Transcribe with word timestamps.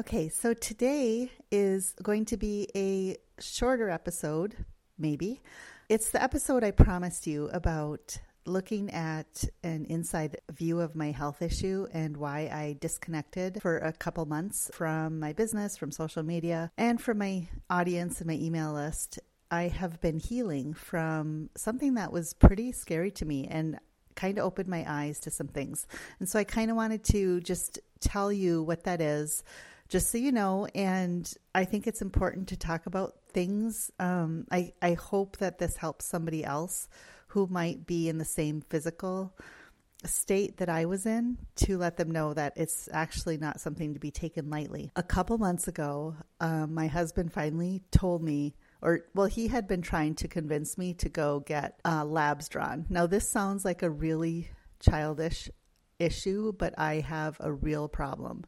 Okay, 0.00 0.28
so 0.28 0.54
today 0.54 1.30
is 1.52 1.94
going 2.02 2.24
to 2.24 2.36
be 2.36 2.68
a 2.74 3.16
shorter 3.40 3.88
episode, 3.88 4.56
maybe. 4.98 5.40
It's 5.88 6.10
the 6.10 6.20
episode 6.20 6.64
I 6.64 6.72
promised 6.72 7.28
you 7.28 7.48
about 7.52 8.18
looking 8.44 8.90
at 8.90 9.44
an 9.62 9.84
inside 9.84 10.38
view 10.50 10.80
of 10.80 10.96
my 10.96 11.12
health 11.12 11.42
issue 11.42 11.86
and 11.92 12.16
why 12.16 12.50
I 12.52 12.76
disconnected 12.80 13.62
for 13.62 13.78
a 13.78 13.92
couple 13.92 14.26
months 14.26 14.68
from 14.74 15.20
my 15.20 15.32
business, 15.32 15.76
from 15.76 15.92
social 15.92 16.24
media, 16.24 16.72
and 16.76 17.00
from 17.00 17.18
my 17.18 17.46
audience 17.70 18.18
and 18.18 18.26
my 18.26 18.34
email 18.34 18.72
list. 18.72 19.20
I 19.52 19.68
have 19.68 20.00
been 20.00 20.18
healing 20.18 20.74
from 20.74 21.50
something 21.56 21.94
that 21.94 22.10
was 22.10 22.34
pretty 22.34 22.72
scary 22.72 23.12
to 23.12 23.24
me 23.24 23.46
and 23.46 23.78
kind 24.16 24.38
of 24.38 24.44
opened 24.44 24.68
my 24.68 24.84
eyes 24.88 25.20
to 25.20 25.30
some 25.30 25.46
things. 25.46 25.86
And 26.18 26.28
so 26.28 26.40
I 26.40 26.42
kind 26.42 26.72
of 26.72 26.76
wanted 26.76 27.04
to 27.12 27.40
just 27.42 27.78
tell 28.00 28.32
you 28.32 28.60
what 28.64 28.82
that 28.84 29.00
is 29.00 29.44
just 29.94 30.10
so 30.10 30.18
you 30.18 30.32
know. 30.32 30.66
And 30.74 31.32
I 31.54 31.64
think 31.64 31.86
it's 31.86 32.02
important 32.02 32.48
to 32.48 32.56
talk 32.56 32.86
about 32.86 33.14
things. 33.28 33.92
Um, 34.00 34.44
I, 34.50 34.72
I 34.82 34.94
hope 34.94 35.36
that 35.36 35.60
this 35.60 35.76
helps 35.76 36.04
somebody 36.04 36.44
else 36.44 36.88
who 37.28 37.46
might 37.46 37.86
be 37.86 38.08
in 38.08 38.18
the 38.18 38.24
same 38.24 38.60
physical 38.60 39.38
state 40.04 40.56
that 40.56 40.68
I 40.68 40.86
was 40.86 41.06
in 41.06 41.38
to 41.66 41.78
let 41.78 41.96
them 41.96 42.10
know 42.10 42.34
that 42.34 42.54
it's 42.56 42.88
actually 42.92 43.36
not 43.36 43.60
something 43.60 43.94
to 43.94 44.00
be 44.00 44.10
taken 44.10 44.50
lightly. 44.50 44.90
A 44.96 45.02
couple 45.04 45.38
months 45.38 45.68
ago, 45.68 46.16
um, 46.40 46.74
my 46.74 46.88
husband 46.88 47.32
finally 47.32 47.84
told 47.92 48.20
me 48.20 48.56
or 48.82 49.04
well, 49.14 49.26
he 49.26 49.46
had 49.46 49.68
been 49.68 49.80
trying 49.80 50.16
to 50.16 50.26
convince 50.26 50.76
me 50.76 50.94
to 50.94 51.08
go 51.08 51.38
get 51.38 51.78
uh, 51.84 52.04
labs 52.04 52.48
drawn. 52.48 52.84
Now, 52.88 53.06
this 53.06 53.30
sounds 53.30 53.64
like 53.64 53.84
a 53.84 53.90
really 53.90 54.50
childish 54.80 55.48
issue, 56.00 56.52
but 56.52 56.74
I 56.76 56.96
have 56.96 57.36
a 57.38 57.52
real 57.52 57.86
problem 57.88 58.44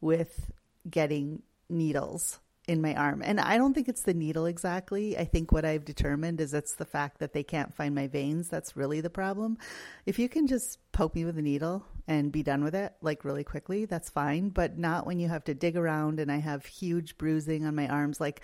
with 0.00 0.50
getting 0.88 1.42
needles 1.68 2.38
in 2.66 2.82
my 2.82 2.94
arm. 2.94 3.22
And 3.24 3.38
I 3.40 3.58
don't 3.58 3.74
think 3.74 3.88
it's 3.88 4.02
the 4.02 4.14
needle 4.14 4.46
exactly. 4.46 5.16
I 5.16 5.24
think 5.24 5.52
what 5.52 5.64
I've 5.64 5.84
determined 5.84 6.40
is 6.40 6.52
it's 6.52 6.74
the 6.74 6.84
fact 6.84 7.18
that 7.18 7.32
they 7.32 7.44
can't 7.44 7.74
find 7.74 7.94
my 7.94 8.08
veins. 8.08 8.48
That's 8.48 8.76
really 8.76 9.00
the 9.00 9.10
problem. 9.10 9.58
If 10.04 10.18
you 10.18 10.28
can 10.28 10.48
just 10.48 10.78
poke 10.90 11.14
me 11.14 11.24
with 11.24 11.38
a 11.38 11.42
needle 11.42 11.84
and 12.08 12.32
be 12.32 12.42
done 12.42 12.64
with 12.64 12.74
it 12.74 12.92
like 13.00 13.24
really 13.24 13.44
quickly, 13.44 13.84
that's 13.84 14.10
fine. 14.10 14.48
But 14.48 14.78
not 14.78 15.06
when 15.06 15.20
you 15.20 15.28
have 15.28 15.44
to 15.44 15.54
dig 15.54 15.76
around 15.76 16.18
and 16.18 16.30
I 16.30 16.38
have 16.38 16.66
huge 16.66 17.16
bruising 17.18 17.64
on 17.66 17.76
my 17.76 17.86
arms. 17.86 18.20
Like 18.20 18.40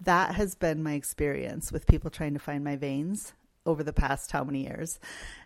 that 0.00 0.36
has 0.36 0.54
been 0.54 0.82
my 0.82 0.92
experience 0.92 1.72
with 1.72 1.88
people 1.88 2.10
trying 2.10 2.34
to 2.34 2.40
find 2.40 2.62
my 2.62 2.76
veins 2.76 3.32
over 3.66 3.82
the 3.82 3.92
past 3.92 4.30
how 4.30 4.44
many 4.44 4.62
years. 4.64 5.00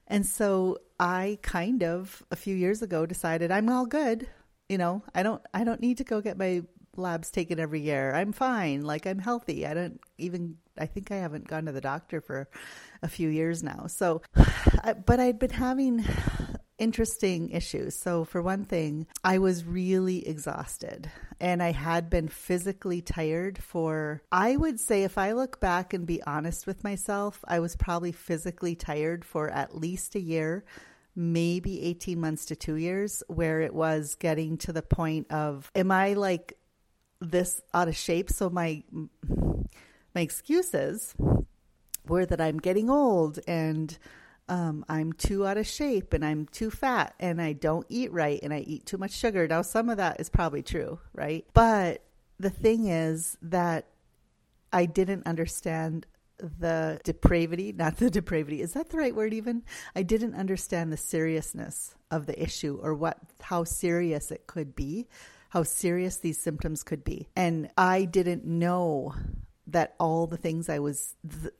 And 0.07 0.27
so 0.27 0.79
I 1.01 1.39
kind 1.41 1.83
of 1.83 2.23
a 2.31 2.37
few 2.37 2.55
years 2.55 2.83
ago 2.83 3.07
decided 3.07 3.51
I'm 3.51 3.71
all 3.71 3.87
good 3.87 4.29
you 4.69 4.79
know, 4.79 5.03
I 5.15 5.23
don't 5.23 5.43
I 5.53 5.65
don't 5.65 5.81
need 5.81 5.99
to 5.99 6.05
go 6.05 6.21
get 6.21 6.39
my 6.39 6.63
labs 6.97 7.31
taken 7.31 7.59
every 7.59 7.81
year. 7.81 8.15
I'm 8.15 8.33
fine. 8.33 8.83
Like 8.83 9.07
I'm 9.07 9.19
healthy. 9.19 9.67
I 9.67 9.75
don't 9.75 10.01
even 10.19 10.57
I 10.77 10.87
think 10.87 11.11
I 11.11 11.17
haven't 11.17 11.49
gone 11.49 11.67
to 11.67 11.73
the 11.73 11.81
doctor 11.81 12.21
for 12.21 12.49
a 13.03 13.09
few 13.09 13.29
years 13.29 13.63
now. 13.63 13.87
So 13.87 14.23
but 15.07 15.21
I'd 15.21 15.39
been 15.39 15.51
having 15.51 16.05
interesting 16.79 17.51
issues. 17.51 17.99
So 18.01 18.25
for 18.25 18.41
one 18.41 18.65
thing, 18.65 19.07
I 19.25 19.39
was 19.39 19.65
really 19.65 20.27
exhausted 20.27 21.11
and 21.41 21.63
I 21.63 21.73
had 21.73 22.11
been 22.11 22.29
physically 22.29 23.01
tired 23.01 23.59
for 23.59 24.23
I 24.31 24.57
would 24.57 24.79
say 24.79 25.05
if 25.05 25.19
I 25.19 25.33
look 25.33 25.61
back 25.61 25.93
and 25.93 26.07
be 26.07 26.23
honest 26.23 26.67
with 26.67 26.85
myself, 26.85 27.45
I 27.47 27.61
was 27.61 27.75
probably 27.77 28.13
physically 28.13 28.77
tired 28.77 29.25
for 29.25 29.49
at 29.51 29.77
least 29.77 30.15
a 30.15 30.21
year 30.21 30.65
maybe 31.19 31.83
18 31.83 32.21
months 32.21 32.45
to 32.47 32.55
two 32.55 32.77
years 32.77 33.25
where 33.27 33.61
it 33.61 33.75
was 33.75 34.15
getting 34.15 34.57
to 34.57 34.73
the 34.73 34.83
point 34.83 35.29
of, 35.33 35.69
am 35.75 35.91
I 35.91 36.13
like 36.13 36.57
this 37.21 37.61
out 37.75 37.89
of 37.89 37.97
shape? 37.97 38.31
So 38.31 38.49
my, 38.49 38.85
my 40.15 40.21
excuses 40.21 41.17
were 42.07 42.25
that 42.25 42.41
I'm 42.41 42.59
getting 42.59 42.89
old 42.89 43.41
and 43.49 43.99
um, 44.49 44.85
I'm 44.89 45.13
too 45.13 45.45
out 45.45 45.59
of 45.59 45.67
shape 45.67 46.13
and 46.13 46.25
I'm 46.25 46.47
too 46.47 46.71
fat 46.71 47.15
and 47.19 47.43
I 47.43 47.53
don't 47.53 47.87
eat 47.89 48.13
right 48.13 48.39
and 48.41 48.55
I 48.55 48.61
eat 48.61 48.87
too 48.87 48.97
much 48.97 49.11
sugar. 49.11 49.49
Now, 49.49 49.63
some 49.63 49.89
of 49.89 49.97
that 49.97 50.21
is 50.21 50.31
probably 50.31 50.63
true, 50.63 51.01
right? 51.13 51.45
But 51.53 52.05
the 52.39 52.49
thing 52.49 52.87
is 52.87 53.37
that 53.43 53.89
I 54.73 54.87
didn't 54.87 55.27
understand 55.27 56.07
the 56.39 57.01
depravity, 57.05 57.73
not 57.73 57.97
the 57.97 58.11
depravity. 58.11 58.63
Is 58.63 58.73
that 58.73 58.91
the 58.91 58.99
right 58.99 59.15
word 59.15 59.33
even? 59.33 59.63
I 59.95 60.03
didn't 60.03 60.35
understand 60.35 60.93
the 60.93 60.97
seriousness 60.97 61.95
of 62.11 62.27
the 62.27 62.41
issue 62.41 62.79
or 62.83 62.95
what 62.95 63.19
how 63.41 63.65
serious 63.65 64.31
it 64.31 64.47
could 64.47 64.75
be, 64.75 65.09
how 65.51 65.63
serious 65.63 66.19
these 66.19 66.39
symptoms 66.39 66.83
could 66.83 67.05
be. 67.05 67.29
And 67.37 67.71
I 67.77 68.05
didn't 68.05 68.45
know 68.45 69.15
that 69.67 69.95
all 70.01 70.27
the 70.27 70.37
things 70.37 70.69
I 70.69 70.79
was 70.79 71.15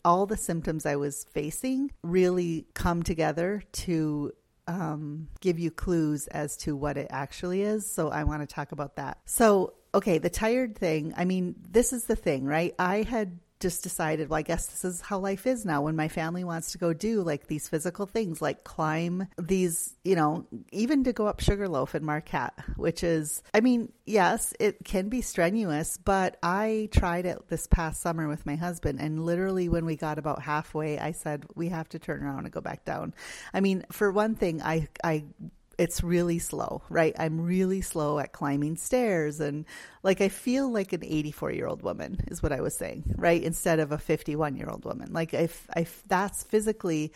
all 0.05 0.27
the 0.27 0.37
symptoms 0.37 0.87
I 0.87 0.97
was 0.97 1.25
facing 1.33 1.93
really 2.03 2.67
come 2.75 3.03
together 3.03 3.63
to 3.73 4.33
um, 4.67 5.29
give 5.41 5.59
you 5.59 5.71
clues 5.71 6.27
as 6.29 6.57
to 6.59 6.77
what 6.77 6.97
it 6.97 7.09
actually 7.11 7.63
is. 7.63 7.91
So 7.91 8.11
I 8.11 8.25
want 8.25 8.43
to 8.43 8.47
talk 8.47 8.73
about 8.73 8.97
that. 8.97 9.19
So, 9.25 9.75
okay, 9.95 10.19
the 10.19 10.31
tired 10.31 10.77
thing, 10.77 11.15
I 11.17 11.25
mean, 11.25 11.57
this 11.71 11.93
is 11.93 12.05
the 12.05 12.17
thing, 12.17 12.45
right? 12.45 12.75
I 12.79 13.03
had 13.03 13.39
just 13.61 13.83
decided, 13.83 14.29
well, 14.29 14.39
I 14.39 14.43
guess 14.43 14.67
this 14.67 14.85
is 14.85 15.01
how 15.01 15.19
life 15.19 15.47
is 15.47 15.65
now 15.65 15.83
when 15.83 15.97
my 15.97 16.09
family 16.09 16.45
wants 16.45 16.73
to 16.73 16.79
go 16.79 16.93
do 16.93 17.23
like 17.23 17.47
these 17.47 17.69
physical 17.69 18.07
things, 18.07 18.41
like 18.41 18.65
climb 18.65 19.29
these, 19.39 19.97
you 20.05 20.15
know, 20.15 20.47
even 20.73 21.05
to 21.05 21.13
go 21.13 21.27
up 21.27 21.41
Sugarloaf 21.41 21.95
in 21.95 22.05
Marquette, 22.05 22.55
which 22.77 23.03
is, 23.03 23.43
I 23.53 23.61
mean, 23.61 23.93
yes, 24.07 24.55
it 24.61 24.85
can 24.85 25.09
be 25.09 25.21
strenuous, 25.21 25.97
but 25.97 26.37
I 26.43 26.89
tried 26.93 27.27
it 27.27 27.49
this 27.49 27.67
past 27.67 28.01
summer 28.01 28.29
with 28.29 28.47
my 28.47 28.57
husband. 28.57 29.01
And 29.01 29.25
literally, 29.25 29.69
when 29.69 29.85
we 29.85 29.97
got 29.97 30.19
about 30.19 30.43
halfway, 30.43 30.99
I 30.99 31.13
said, 31.13 31.47
we 31.55 31.69
have 31.69 31.89
to 31.91 31.99
turn 31.99 32.23
around 32.23 32.45
and 32.45 32.53
go 32.53 32.61
back 32.61 32.85
down. 32.85 33.15
I 33.53 33.61
mean, 33.61 33.85
for 33.91 34.11
one 34.13 34.35
thing, 34.35 34.63
I, 34.63 34.89
I 35.03 35.25
it's 35.79 36.03
really 36.03 36.41
slow, 36.41 36.83
right? 36.91 37.15
I'm 37.19 37.41
really 37.41 37.81
slow 37.81 38.19
at 38.19 38.33
climbing 38.33 38.77
stairs 38.77 39.41
and 39.41 39.65
like 40.03 40.21
I 40.21 40.29
feel 40.29 40.71
like 40.71 40.93
an 40.93 41.05
84 41.05 41.53
year 41.53 41.69
old 41.69 41.83
woman 41.83 42.21
is 42.27 42.43
what 42.43 42.53
I 42.53 42.61
was 42.61 42.77
saying, 42.77 43.15
right? 43.17 43.41
Instead 43.43 43.79
of 43.79 43.93
a 43.93 43.99
51 43.99 44.57
year 44.57 44.69
old 44.69 44.85
woman. 44.85 45.13
Like 45.13 45.33
if 45.33 45.67
I 45.75 45.87
that's 46.09 46.43
physically 46.43 47.13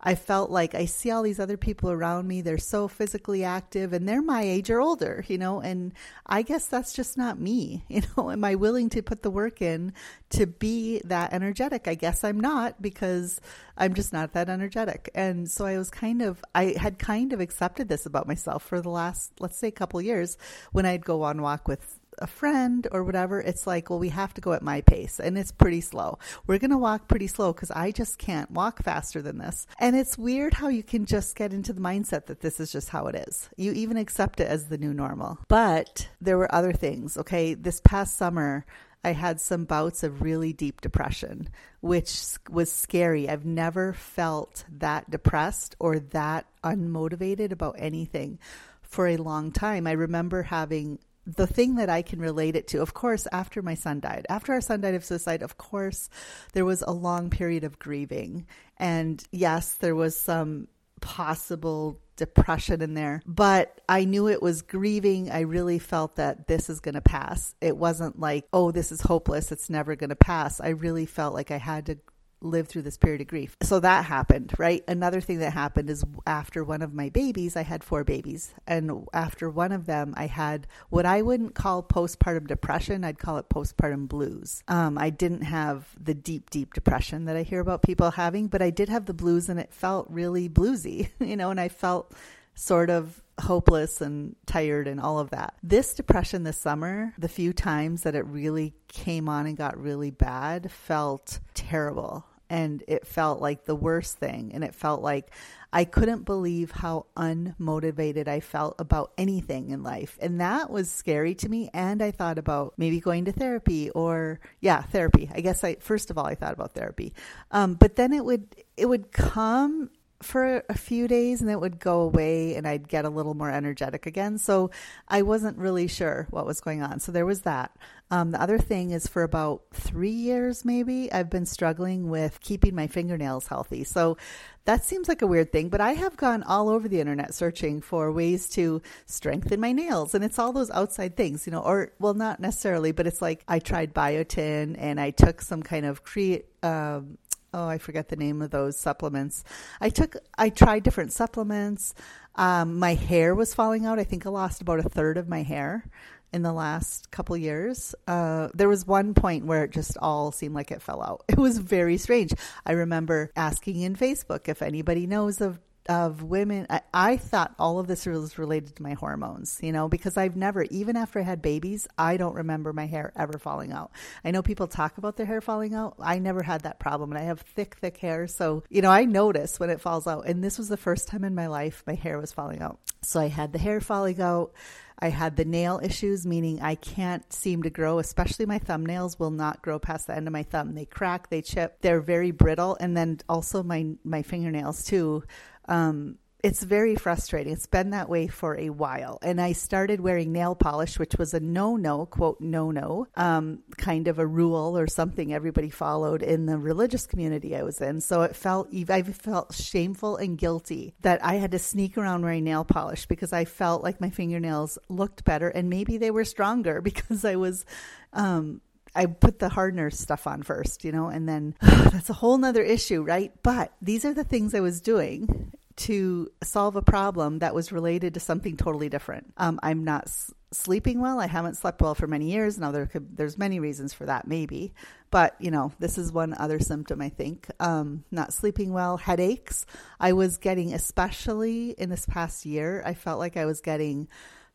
I 0.00 0.14
felt 0.14 0.50
like 0.50 0.76
I 0.76 0.84
see 0.84 1.10
all 1.10 1.22
these 1.22 1.40
other 1.40 1.56
people 1.56 1.90
around 1.90 2.28
me. 2.28 2.40
They're 2.40 2.56
so 2.56 2.86
physically 2.86 3.42
active 3.42 3.92
and 3.92 4.08
they're 4.08 4.22
my 4.22 4.42
age 4.42 4.70
or 4.70 4.80
older, 4.80 5.24
you 5.26 5.38
know, 5.38 5.60
and 5.60 5.92
I 6.24 6.42
guess 6.42 6.66
that's 6.66 6.92
just 6.92 7.16
not 7.16 7.38
me. 7.38 7.84
You 7.98 8.02
know, 8.16 8.30
am 8.30 8.44
I 8.44 8.54
willing 8.54 8.90
to 8.90 9.02
put 9.02 9.22
the 9.22 9.30
work 9.30 9.60
in 9.60 9.92
to 10.30 10.46
be 10.46 11.00
that 11.04 11.32
energetic? 11.32 11.88
I 11.88 11.96
guess 11.96 12.22
I'm 12.22 12.38
not 12.38 12.80
because 12.80 13.40
I'm 13.76 13.94
just 13.94 14.12
not 14.12 14.34
that 14.34 14.48
energetic. 14.48 15.10
And 15.16 15.50
so 15.50 15.66
I 15.66 15.78
was 15.78 15.90
kind 15.90 16.22
of, 16.22 16.44
I 16.54 16.76
had 16.78 17.00
kind 17.00 17.32
of 17.32 17.40
accepted 17.40 17.88
this 17.88 18.06
about 18.06 18.28
myself 18.28 18.62
for 18.62 18.80
the 18.80 18.88
last, 18.90 19.32
let's 19.40 19.58
say, 19.58 19.72
couple 19.72 20.00
years 20.00 20.38
when 20.70 20.86
I'd 20.86 21.04
go 21.04 21.22
on 21.22 21.42
walk 21.42 21.66
with 21.66 21.97
a 22.20 22.26
friend 22.26 22.86
or 22.92 23.04
whatever, 23.04 23.40
it's 23.40 23.66
like, 23.66 23.90
well, 23.90 23.98
we 23.98 24.10
have 24.10 24.34
to 24.34 24.40
go 24.40 24.52
at 24.52 24.62
my 24.62 24.80
pace 24.82 25.20
and 25.20 25.38
it's 25.38 25.52
pretty 25.52 25.80
slow. 25.80 26.18
We're 26.46 26.58
going 26.58 26.70
to 26.70 26.78
walk 26.78 27.08
pretty 27.08 27.26
slow 27.26 27.52
because 27.52 27.70
I 27.70 27.90
just 27.90 28.18
can't 28.18 28.50
walk 28.50 28.82
faster 28.82 29.22
than 29.22 29.38
this. 29.38 29.66
And 29.78 29.96
it's 29.96 30.18
weird 30.18 30.54
how 30.54 30.68
you 30.68 30.82
can 30.82 31.06
just 31.06 31.36
get 31.36 31.52
into 31.52 31.72
the 31.72 31.80
mindset 31.80 32.26
that 32.26 32.40
this 32.40 32.60
is 32.60 32.72
just 32.72 32.88
how 32.90 33.06
it 33.06 33.14
is. 33.28 33.48
You 33.56 33.72
even 33.72 33.96
accept 33.96 34.40
it 34.40 34.48
as 34.48 34.66
the 34.66 34.78
new 34.78 34.92
normal. 34.92 35.38
But 35.48 36.08
there 36.20 36.38
were 36.38 36.54
other 36.54 36.72
things. 36.72 37.16
Okay. 37.16 37.54
This 37.54 37.80
past 37.80 38.16
summer, 38.16 38.64
I 39.04 39.12
had 39.12 39.40
some 39.40 39.64
bouts 39.64 40.02
of 40.02 40.22
really 40.22 40.52
deep 40.52 40.80
depression, 40.80 41.48
which 41.80 42.20
was 42.50 42.70
scary. 42.70 43.28
I've 43.28 43.44
never 43.44 43.92
felt 43.92 44.64
that 44.78 45.08
depressed 45.08 45.76
or 45.78 45.98
that 45.98 46.46
unmotivated 46.64 47.52
about 47.52 47.76
anything 47.78 48.38
for 48.82 49.06
a 49.06 49.16
long 49.16 49.52
time. 49.52 49.86
I 49.86 49.92
remember 49.92 50.42
having 50.42 50.98
the 51.36 51.46
thing 51.46 51.74
that 51.74 51.90
I 51.90 52.00
can 52.02 52.20
relate 52.20 52.56
it 52.56 52.68
to, 52.68 52.80
of 52.80 52.94
course, 52.94 53.26
after 53.30 53.60
my 53.60 53.74
son 53.74 54.00
died, 54.00 54.26
after 54.30 54.52
our 54.52 54.62
son 54.62 54.80
died 54.80 54.94
of 54.94 55.04
suicide, 55.04 55.42
of 55.42 55.58
course, 55.58 56.08
there 56.54 56.64
was 56.64 56.82
a 56.82 56.90
long 56.90 57.28
period 57.28 57.64
of 57.64 57.78
grieving. 57.78 58.46
And 58.78 59.22
yes, 59.30 59.74
there 59.74 59.94
was 59.94 60.18
some 60.18 60.68
possible 61.00 62.00
depression 62.16 62.80
in 62.80 62.94
there, 62.94 63.22
but 63.26 63.80
I 63.88 64.04
knew 64.04 64.26
it 64.28 64.42
was 64.42 64.62
grieving. 64.62 65.30
I 65.30 65.40
really 65.40 65.78
felt 65.78 66.16
that 66.16 66.48
this 66.48 66.70
is 66.70 66.80
going 66.80 66.94
to 66.94 67.00
pass. 67.00 67.54
It 67.60 67.76
wasn't 67.76 68.18
like, 68.18 68.46
oh, 68.52 68.70
this 68.70 68.90
is 68.90 69.02
hopeless. 69.02 69.52
It's 69.52 69.70
never 69.70 69.96
going 69.96 70.10
to 70.10 70.16
pass. 70.16 70.60
I 70.60 70.70
really 70.70 71.06
felt 71.06 71.34
like 71.34 71.50
I 71.50 71.58
had 71.58 71.86
to 71.86 71.98
live 72.40 72.68
through 72.68 72.82
this 72.82 72.96
period 72.96 73.20
of 73.20 73.26
grief. 73.26 73.56
So 73.62 73.80
that 73.80 74.04
happened, 74.04 74.52
right? 74.58 74.84
Another 74.88 75.20
thing 75.20 75.38
that 75.38 75.52
happened 75.52 75.90
is 75.90 76.04
after 76.26 76.62
one 76.64 76.82
of 76.82 76.94
my 76.94 77.08
babies, 77.08 77.56
I 77.56 77.62
had 77.62 77.82
four 77.82 78.04
babies. 78.04 78.54
And 78.66 79.06
after 79.12 79.50
one 79.50 79.72
of 79.72 79.86
them, 79.86 80.14
I 80.16 80.26
had 80.26 80.66
what 80.90 81.06
I 81.06 81.22
wouldn't 81.22 81.54
call 81.54 81.82
postpartum 81.82 82.46
depression, 82.46 83.04
I'd 83.04 83.18
call 83.18 83.38
it 83.38 83.48
postpartum 83.48 84.08
blues. 84.08 84.62
Um, 84.68 84.98
I 84.98 85.10
didn't 85.10 85.42
have 85.42 85.88
the 86.00 86.14
deep, 86.14 86.50
deep 86.50 86.74
depression 86.74 87.24
that 87.26 87.36
I 87.36 87.42
hear 87.42 87.60
about 87.60 87.82
people 87.82 88.10
having, 88.12 88.48
but 88.48 88.62
I 88.62 88.70
did 88.70 88.88
have 88.88 89.06
the 89.06 89.14
blues 89.14 89.48
and 89.48 89.58
it 89.58 89.72
felt 89.72 90.06
really 90.08 90.48
bluesy, 90.48 91.10
you 91.20 91.36
know, 91.36 91.50
and 91.50 91.60
I 91.60 91.68
felt 91.68 92.12
sort 92.58 92.90
of 92.90 93.22
hopeless 93.40 94.00
and 94.00 94.34
tired 94.44 94.88
and 94.88 95.00
all 95.00 95.20
of 95.20 95.30
that. 95.30 95.54
This 95.62 95.94
depression 95.94 96.42
this 96.42 96.58
summer, 96.58 97.14
the 97.16 97.28
few 97.28 97.52
times 97.52 98.02
that 98.02 98.16
it 98.16 98.26
really 98.26 98.74
came 98.88 99.28
on 99.28 99.46
and 99.46 99.56
got 99.56 99.80
really 99.80 100.10
bad, 100.10 100.70
felt 100.72 101.38
terrible. 101.54 102.26
And 102.50 102.82
it 102.88 103.06
felt 103.06 103.40
like 103.40 103.64
the 103.64 103.76
worst 103.76 104.18
thing. 104.18 104.52
And 104.54 104.64
it 104.64 104.74
felt 104.74 105.02
like 105.02 105.30
I 105.72 105.84
couldn't 105.84 106.24
believe 106.24 106.72
how 106.72 107.06
unmotivated 107.16 108.26
I 108.26 108.40
felt 108.40 108.74
about 108.78 109.12
anything 109.16 109.68
in 109.70 109.82
life. 109.84 110.18
And 110.20 110.40
that 110.40 110.68
was 110.68 110.90
scary 110.90 111.34
to 111.36 111.48
me. 111.48 111.70
And 111.72 112.02
I 112.02 112.10
thought 112.10 112.38
about 112.38 112.74
maybe 112.76 112.98
going 113.00 113.26
to 113.26 113.32
therapy 113.32 113.90
or, 113.90 114.40
yeah, 114.60 114.82
therapy. 114.82 115.30
I 115.32 115.42
guess 115.42 115.62
I, 115.62 115.76
first 115.76 116.10
of 116.10 116.18
all, 116.18 116.26
I 116.26 116.34
thought 116.34 116.54
about 116.54 116.72
therapy. 116.72 117.12
Um, 117.52 117.74
but 117.74 117.94
then 117.94 118.12
it 118.12 118.24
would, 118.24 118.48
it 118.76 118.86
would 118.86 119.12
come 119.12 119.90
for 120.20 120.64
a 120.68 120.76
few 120.76 121.06
days 121.06 121.40
and 121.40 121.50
it 121.50 121.60
would 121.60 121.78
go 121.78 122.00
away 122.00 122.56
and 122.56 122.66
I'd 122.66 122.88
get 122.88 123.04
a 123.04 123.10
little 123.10 123.34
more 123.34 123.50
energetic 123.50 124.06
again. 124.06 124.38
So 124.38 124.70
I 125.06 125.22
wasn't 125.22 125.58
really 125.58 125.86
sure 125.86 126.26
what 126.30 126.46
was 126.46 126.60
going 126.60 126.82
on. 126.82 127.00
So 127.00 127.12
there 127.12 127.26
was 127.26 127.42
that. 127.42 127.76
Um, 128.10 128.30
the 128.30 128.40
other 128.40 128.58
thing 128.58 128.90
is 128.90 129.06
for 129.06 129.22
about 129.22 129.62
three 129.72 130.10
years, 130.10 130.64
maybe, 130.64 131.12
I've 131.12 131.28
been 131.28 131.44
struggling 131.44 132.08
with 132.08 132.40
keeping 132.40 132.74
my 132.74 132.86
fingernails 132.86 133.46
healthy. 133.46 133.84
So 133.84 134.16
that 134.64 134.84
seems 134.84 135.08
like 135.08 135.22
a 135.22 135.26
weird 135.26 135.52
thing, 135.52 135.68
but 135.68 135.80
I 135.80 135.92
have 135.92 136.16
gone 136.16 136.42
all 136.42 136.68
over 136.68 136.88
the 136.88 137.00
internet 137.00 137.34
searching 137.34 137.80
for 137.80 138.10
ways 138.10 138.48
to 138.50 138.82
strengthen 139.06 139.60
my 139.60 139.72
nails. 139.72 140.14
And 140.14 140.24
it's 140.24 140.38
all 140.38 140.52
those 140.52 140.70
outside 140.70 141.16
things, 141.16 141.46
you 141.46 141.52
know, 141.52 141.60
or, 141.60 141.92
well, 141.98 142.14
not 142.14 142.40
necessarily, 142.40 142.92
but 142.92 143.06
it's 143.06 143.22
like 143.22 143.44
I 143.46 143.58
tried 143.58 143.94
biotin 143.94 144.76
and 144.78 144.98
I 144.98 145.10
took 145.10 145.42
some 145.42 145.62
kind 145.62 145.84
of 145.84 146.02
create, 146.02 146.46
um, 146.62 147.18
oh, 147.52 147.66
I 147.66 147.78
forget 147.78 148.08
the 148.08 148.16
name 148.16 148.42
of 148.42 148.50
those 148.50 148.78
supplements. 148.78 149.44
I 149.80 149.90
took, 149.90 150.16
I 150.36 150.50
tried 150.50 150.82
different 150.82 151.12
supplements. 151.12 151.94
Um, 152.34 152.78
my 152.78 152.94
hair 152.94 153.34
was 153.34 153.54
falling 153.54 153.86
out. 153.86 153.98
I 153.98 154.04
think 154.04 154.26
I 154.26 154.30
lost 154.30 154.60
about 154.60 154.78
a 154.78 154.88
third 154.88 155.16
of 155.16 155.28
my 155.28 155.42
hair 155.42 155.84
in 156.32 156.42
the 156.42 156.52
last 156.52 157.10
couple 157.10 157.36
years. 157.36 157.94
Uh, 158.06 158.48
there 158.54 158.68
was 158.68 158.86
one 158.86 159.14
point 159.14 159.46
where 159.46 159.64
it 159.64 159.70
just 159.70 159.96
all 159.98 160.30
seemed 160.30 160.54
like 160.54 160.70
it 160.70 160.82
fell 160.82 161.02
out. 161.02 161.24
It 161.28 161.38
was 161.38 161.58
very 161.58 161.98
strange. 161.98 162.32
I 162.66 162.72
remember 162.72 163.30
asking 163.36 163.80
in 163.80 163.96
Facebook 163.96 164.48
if 164.48 164.60
anybody 164.60 165.06
knows 165.06 165.40
of 165.40 165.58
of 165.88 166.22
women. 166.22 166.66
I, 166.68 166.82
I, 166.92 167.16
thought 167.16 167.54
all 167.58 167.78
of 167.78 167.86
this 167.86 168.04
was 168.04 168.38
related 168.38 168.76
to 168.76 168.82
my 168.82 168.92
hormones, 168.92 169.58
you 169.62 169.72
know, 169.72 169.88
because 169.88 170.16
I've 170.16 170.36
never, 170.36 170.62
even 170.64 170.96
after 170.96 171.18
I 171.18 171.22
had 171.22 171.40
babies, 171.40 171.88
I 171.96 172.18
don't 172.18 172.34
remember 172.34 172.72
my 172.72 172.86
hair 172.86 173.12
ever 173.16 173.38
falling 173.38 173.72
out. 173.72 173.90
I 174.24 174.30
know 174.30 174.42
people 174.42 174.66
talk 174.66 174.98
about 174.98 175.16
their 175.16 175.26
hair 175.26 175.40
falling 175.40 175.74
out. 175.74 175.96
I 175.98 176.18
never 176.18 176.42
had 176.42 176.62
that 176.62 176.78
problem, 176.78 177.10
and 177.10 177.18
I 177.18 177.24
have 177.24 177.40
thick, 177.40 177.76
thick 177.76 177.96
hair. 177.96 178.26
So, 178.26 178.62
you 178.68 178.82
know, 178.82 178.90
I 178.90 179.04
notice 179.04 179.58
when 179.58 179.70
it 179.70 179.80
falls 179.80 180.06
out. 180.06 180.26
And 180.26 180.44
this 180.44 180.58
was 180.58 180.68
the 180.68 180.76
first 180.76 181.08
time 181.08 181.24
in 181.24 181.34
my 181.34 181.46
life 181.46 181.82
my 181.86 181.94
hair 181.94 182.18
was 182.18 182.32
falling 182.32 182.60
out. 182.60 182.78
So 183.02 183.20
I 183.20 183.28
had 183.28 183.52
the 183.52 183.58
hair 183.58 183.80
falling 183.80 184.20
out. 184.20 184.52
I 185.00 185.10
had 185.10 185.36
the 185.36 185.44
nail 185.44 185.80
issues, 185.82 186.26
meaning 186.26 186.60
I 186.60 186.74
can't 186.74 187.32
seem 187.32 187.62
to 187.62 187.70
grow, 187.70 188.00
especially 188.00 188.46
my 188.46 188.58
thumbnails 188.58 189.18
will 189.18 189.30
not 189.30 189.62
grow 189.62 189.78
past 189.78 190.08
the 190.08 190.16
end 190.16 190.26
of 190.26 190.32
my 190.32 190.42
thumb. 190.42 190.74
They 190.74 190.86
crack, 190.86 191.30
they 191.30 191.40
chip, 191.40 191.78
they're 191.82 192.00
very 192.00 192.32
brittle. 192.32 192.76
And 192.80 192.96
then 192.96 193.20
also 193.28 193.62
my, 193.62 193.94
my 194.02 194.22
fingernails 194.22 194.84
too 194.84 195.22
um, 195.68 196.18
it's 196.42 196.62
very 196.62 196.94
frustrating. 196.94 197.52
It's 197.52 197.66
been 197.66 197.90
that 197.90 198.08
way 198.08 198.28
for 198.28 198.56
a 198.56 198.70
while. 198.70 199.18
And 199.22 199.40
I 199.40 199.52
started 199.52 200.00
wearing 200.00 200.32
nail 200.32 200.54
polish, 200.54 200.98
which 200.98 201.16
was 201.18 201.34
a 201.34 201.40
no 201.40 201.76
no, 201.76 202.06
quote, 202.06 202.40
no 202.40 202.70
no, 202.70 203.08
um, 203.16 203.60
kind 203.76 204.06
of 204.06 204.20
a 204.20 204.26
rule 204.26 204.78
or 204.78 204.86
something 204.86 205.32
everybody 205.32 205.68
followed 205.68 206.22
in 206.22 206.46
the 206.46 206.56
religious 206.56 207.06
community 207.06 207.56
I 207.56 207.64
was 207.64 207.80
in. 207.80 208.00
So 208.00 208.22
it 208.22 208.36
felt, 208.36 208.72
I 208.88 209.02
felt 209.02 209.54
shameful 209.54 210.16
and 210.16 210.38
guilty 210.38 210.94
that 211.00 211.24
I 211.24 211.34
had 211.34 211.50
to 211.52 211.58
sneak 211.58 211.98
around 211.98 212.22
wearing 212.22 212.44
nail 212.44 212.64
polish 212.64 213.06
because 213.06 213.32
I 213.32 213.44
felt 213.44 213.82
like 213.82 214.00
my 214.00 214.10
fingernails 214.10 214.78
looked 214.88 215.24
better 215.24 215.48
and 215.48 215.68
maybe 215.68 215.98
they 215.98 216.12
were 216.12 216.24
stronger 216.24 216.80
because 216.88 217.24
I 217.24 217.34
was, 217.34 217.64
um, 218.12 218.60
I 218.94 219.06
put 219.06 219.38
the 219.38 219.48
hardener 219.48 219.90
stuff 219.90 220.26
on 220.26 220.42
first, 220.42 220.84
you 220.84 220.92
know, 220.92 221.08
and 221.08 221.28
then 221.28 221.54
that's 221.60 222.10
a 222.10 222.14
whole 222.14 222.38
nother 222.38 222.62
issue, 222.62 223.02
right? 223.02 223.32
But 223.42 223.72
these 223.82 224.04
are 224.04 224.14
the 224.14 224.24
things 224.24 224.54
I 224.54 224.60
was 224.60 224.80
doing 224.80 225.52
to 225.78 226.28
solve 226.42 226.74
a 226.74 226.82
problem 226.82 227.38
that 227.38 227.54
was 227.54 227.70
related 227.70 228.14
to 228.14 228.20
something 228.20 228.56
totally 228.56 228.88
different. 228.88 229.32
Um, 229.36 229.60
I'm 229.62 229.84
not 229.84 230.04
s- 230.06 230.34
sleeping 230.50 231.00
well. 231.00 231.20
I 231.20 231.28
haven't 231.28 231.56
slept 231.56 231.80
well 231.80 231.94
for 231.94 232.08
many 232.08 232.32
years. 232.32 232.58
Now 232.58 232.72
there 232.72 232.86
could, 232.86 233.16
there's 233.16 233.38
many 233.38 233.60
reasons 233.60 233.94
for 233.94 234.04
that, 234.06 234.26
maybe, 234.26 234.74
but 235.12 235.36
you 235.38 235.52
know, 235.52 235.72
this 235.78 235.96
is 235.96 236.10
one 236.10 236.34
other 236.34 236.58
symptom. 236.58 237.00
I 237.00 237.10
think 237.10 237.46
um, 237.60 238.02
not 238.10 238.32
sleeping 238.32 238.72
well, 238.72 238.96
headaches. 238.96 239.66
I 240.00 240.14
was 240.14 240.38
getting, 240.38 240.74
especially 240.74 241.70
in 241.78 241.90
this 241.90 242.06
past 242.06 242.44
year, 242.44 242.82
I 242.84 242.94
felt 242.94 243.20
like 243.20 243.36
I 243.36 243.46
was 243.46 243.60
getting 243.60 244.08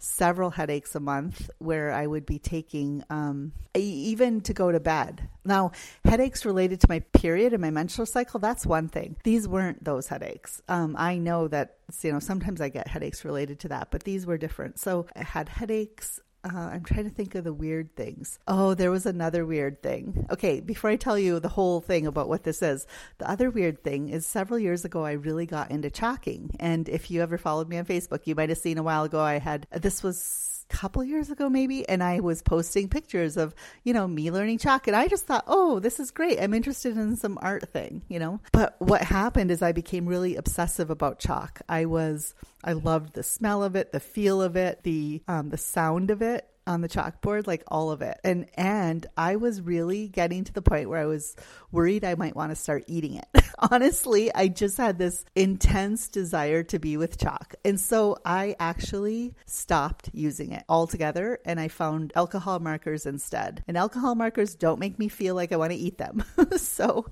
several 0.03 0.49
headaches 0.49 0.95
a 0.95 0.99
month 0.99 1.49
where 1.59 1.91
I 1.91 2.05
would 2.07 2.25
be 2.25 2.37
taking 2.37 3.03
um, 3.09 3.53
even 3.73 4.41
to 4.41 4.53
go 4.53 4.71
to 4.71 4.79
bed. 4.79 5.29
Now, 5.45 5.71
headaches 6.03 6.45
related 6.45 6.81
to 6.81 6.87
my 6.89 6.99
period 6.99 7.53
and 7.53 7.61
my 7.61 7.71
menstrual 7.71 8.05
cycle, 8.05 8.39
that's 8.39 8.65
one 8.65 8.89
thing. 8.89 9.15
These 9.23 9.47
weren't 9.47 9.83
those 9.83 10.07
headaches. 10.07 10.61
Um, 10.67 10.95
I 10.97 11.17
know 11.17 11.47
that, 11.47 11.77
you 12.01 12.11
know, 12.11 12.19
sometimes 12.19 12.59
I 12.59 12.69
get 12.69 12.87
headaches 12.87 13.23
related 13.23 13.59
to 13.61 13.69
that, 13.69 13.91
but 13.91 14.03
these 14.03 14.25
were 14.25 14.37
different. 14.37 14.77
So 14.79 15.07
I 15.15 15.23
had 15.23 15.49
headaches. 15.49 16.19
Uh, 16.43 16.71
I'm 16.73 16.83
trying 16.83 17.05
to 17.05 17.09
think 17.09 17.35
of 17.35 17.45
the 17.45 17.53
weird 17.53 17.95
things. 17.95 18.37
Oh, 18.47 18.73
there 18.73 18.91
was 18.91 19.05
another 19.05 19.45
weird 19.45 19.81
thing. 19.81 20.25
Okay, 20.29 20.59
before 20.59 20.89
I 20.89 20.97
tell 20.97 21.17
you 21.17 21.39
the 21.39 21.47
whole 21.47 21.79
thing 21.79 22.05
about 22.05 22.27
what 22.27 22.43
this 22.43 22.61
is, 22.61 22.85
the 23.17 23.29
other 23.29 23.49
weird 23.49 23.81
thing 23.81 24.09
is 24.09 24.25
several 24.25 24.59
years 24.59 24.83
ago 24.83 25.05
I 25.05 25.13
really 25.13 25.45
got 25.45 25.71
into 25.71 25.89
chalking. 25.89 26.51
And 26.59 26.89
if 26.89 27.09
you 27.09 27.21
ever 27.21 27.37
followed 27.37 27.69
me 27.69 27.77
on 27.77 27.85
Facebook, 27.85 28.27
you 28.27 28.35
might 28.35 28.49
have 28.49 28.57
seen 28.57 28.77
a 28.77 28.83
while 28.83 29.03
ago 29.03 29.21
I 29.21 29.39
had 29.39 29.67
this 29.71 30.03
was 30.03 30.42
couple 30.73 31.03
years 31.03 31.29
ago 31.29 31.49
maybe 31.49 31.87
and 31.87 32.01
I 32.03 32.19
was 32.19 32.41
posting 32.41 32.89
pictures 32.89 33.37
of, 33.37 33.53
you 33.83 33.93
know, 33.93 34.07
me 34.07 34.31
learning 34.31 34.57
chalk 34.57 34.87
and 34.87 34.95
I 34.95 35.07
just 35.07 35.27
thought, 35.27 35.43
"Oh, 35.47 35.79
this 35.79 35.99
is 35.99 36.09
great. 36.09 36.39
I'm 36.41 36.53
interested 36.53 36.97
in 36.97 37.15
some 37.15 37.37
art 37.41 37.69
thing," 37.69 38.01
you 38.09 38.17
know. 38.17 38.39
But 38.51 38.75
what 38.79 39.03
happened 39.03 39.51
is 39.51 39.61
I 39.61 39.71
became 39.71 40.07
really 40.07 40.35
obsessive 40.35 40.89
about 40.89 41.19
chalk. 41.19 41.61
I 41.69 41.85
was 41.85 42.33
I 42.63 42.73
loved 42.73 43.13
the 43.13 43.23
smell 43.23 43.63
of 43.63 43.75
it, 43.75 43.91
the 43.91 43.99
feel 43.99 44.41
of 44.41 44.55
it, 44.55 44.81
the 44.83 45.21
um, 45.27 45.49
the 45.49 45.57
sound 45.57 46.09
of 46.09 46.21
it 46.21 46.49
on 46.65 46.81
the 46.81 46.89
chalkboard, 46.89 47.47
like 47.47 47.63
all 47.67 47.91
of 47.91 48.01
it. 48.01 48.19
And 48.23 48.47
and 48.55 49.05
I 49.17 49.35
was 49.35 49.61
really 49.61 50.07
getting 50.07 50.43
to 50.45 50.53
the 50.53 50.61
point 50.61 50.89
where 50.89 50.99
I 50.99 51.05
was 51.05 51.35
worried 51.71 52.03
I 52.03 52.15
might 52.15 52.35
want 52.35 52.51
to 52.51 52.55
start 52.55 52.83
eating 52.87 53.15
it. 53.15 53.27
Honestly, 53.59 54.33
I 54.33 54.47
just 54.47 54.77
had 54.77 54.97
this 54.97 55.25
intense 55.35 56.07
desire 56.07 56.63
to 56.63 56.79
be 56.79 56.97
with 56.97 57.17
chalk. 57.17 57.55
And 57.65 57.79
so 57.79 58.17
I 58.25 58.55
actually 58.59 59.35
stopped 59.45 60.09
using 60.13 60.51
it 60.51 60.63
altogether 60.69 61.39
and 61.45 61.59
I 61.59 61.67
found 61.67 62.13
alcohol 62.15 62.59
markers 62.59 63.05
instead. 63.05 63.63
And 63.67 63.77
alcohol 63.77 64.15
markers 64.15 64.55
don't 64.55 64.79
make 64.79 64.99
me 64.99 65.07
feel 65.07 65.35
like 65.35 65.51
I 65.51 65.57
want 65.57 65.71
to 65.71 65.77
eat 65.77 65.97
them. 65.97 66.23
so 66.57 67.07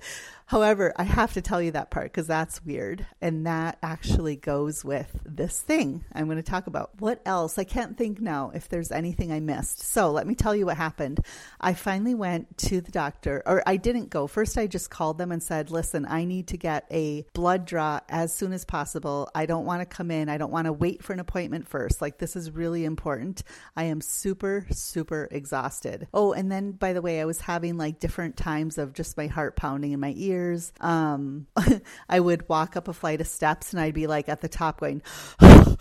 However, 0.52 0.92
I 0.98 1.04
have 1.04 1.32
to 1.36 1.42
tell 1.42 1.62
you 1.62 1.72
that 1.72 1.92
part 1.92 2.12
because 2.12 2.28
that's 2.28 2.62
weird. 2.66 3.06
And 3.22 3.48
that 3.48 3.78
actually 3.82 4.36
goes 4.36 4.84
with 4.84 5.10
this 5.26 5.62
thing 5.62 6.04
I'm 6.14 6.26
going 6.26 6.36
to 6.36 6.44
talk 6.44 6.68
about. 6.68 6.92
What 7.00 7.22
else? 7.26 7.58
I 7.58 7.64
can't 7.64 7.98
think 7.98 8.20
now 8.20 8.52
if 8.54 8.68
there's 8.68 8.92
anything 8.92 9.32
I 9.32 9.40
missed. 9.40 9.80
So 9.80 10.12
let 10.12 10.28
me 10.28 10.36
tell 10.36 10.54
you 10.54 10.66
what 10.66 10.76
happened. 10.76 11.22
I 11.62 11.74
finally 11.74 12.16
went 12.16 12.58
to 12.68 12.82
the 12.82 12.92
doctor, 12.92 13.42
or 13.46 13.64
I 13.66 13.78
didn't 13.78 14.10
go. 14.10 14.28
First, 14.28 14.58
I 14.58 14.68
just 14.68 14.90
called 14.90 15.18
them 15.18 15.32
and 15.32 15.42
said, 15.42 15.72
listen, 15.72 16.06
I 16.06 16.26
need 16.26 16.50
to 16.50 16.58
get 16.58 16.86
a 16.92 17.26
blood 17.32 17.66
draw 17.66 18.02
as 18.10 18.36
soon 18.36 18.52
as 18.52 18.66
possible. 18.66 19.30
I 19.34 19.46
don't 19.46 19.64
want 19.64 19.80
to 19.80 19.86
come 19.86 20.12
in. 20.12 20.28
I 20.28 20.38
don't 20.38 20.52
want 20.52 20.66
to 20.66 20.74
wait 20.74 21.02
for 21.02 21.14
an 21.14 21.22
appointment 21.22 21.70
first. 21.70 22.02
Like, 22.02 22.18
this 22.18 22.36
is 22.36 22.52
really 22.52 22.84
important. 22.84 23.44
I 23.78 23.86
am 23.86 24.02
super, 24.02 24.68
super 24.72 25.30
exhausted. 25.32 26.10
Oh, 26.14 26.34
and 26.34 26.52
then 26.52 26.74
by 26.74 26.92
the 26.92 27.02
way, 27.02 27.22
I 27.22 27.26
was 27.26 27.40
having 27.40 27.78
like 27.78 28.02
different 28.02 28.36
times 28.36 28.78
of 28.78 28.92
just 28.92 29.16
my 29.16 29.28
heart 29.28 29.56
pounding 29.56 29.94
in 29.94 30.02
my 30.02 30.14
ear 30.18 30.41
um, 30.80 31.48
I 32.10 32.20
would 32.20 32.48
walk 32.50 32.76
up 32.76 32.88
a 32.88 32.94
flight 32.94 33.22
of 33.22 33.28
steps 33.28 33.74
and 33.74 33.82
I'd 33.82 33.94
be 33.94 34.08
like 34.08 34.30
at 34.30 34.42
the 34.42 34.50
top 34.50 34.80
going, 34.80 35.02
I 35.40 35.78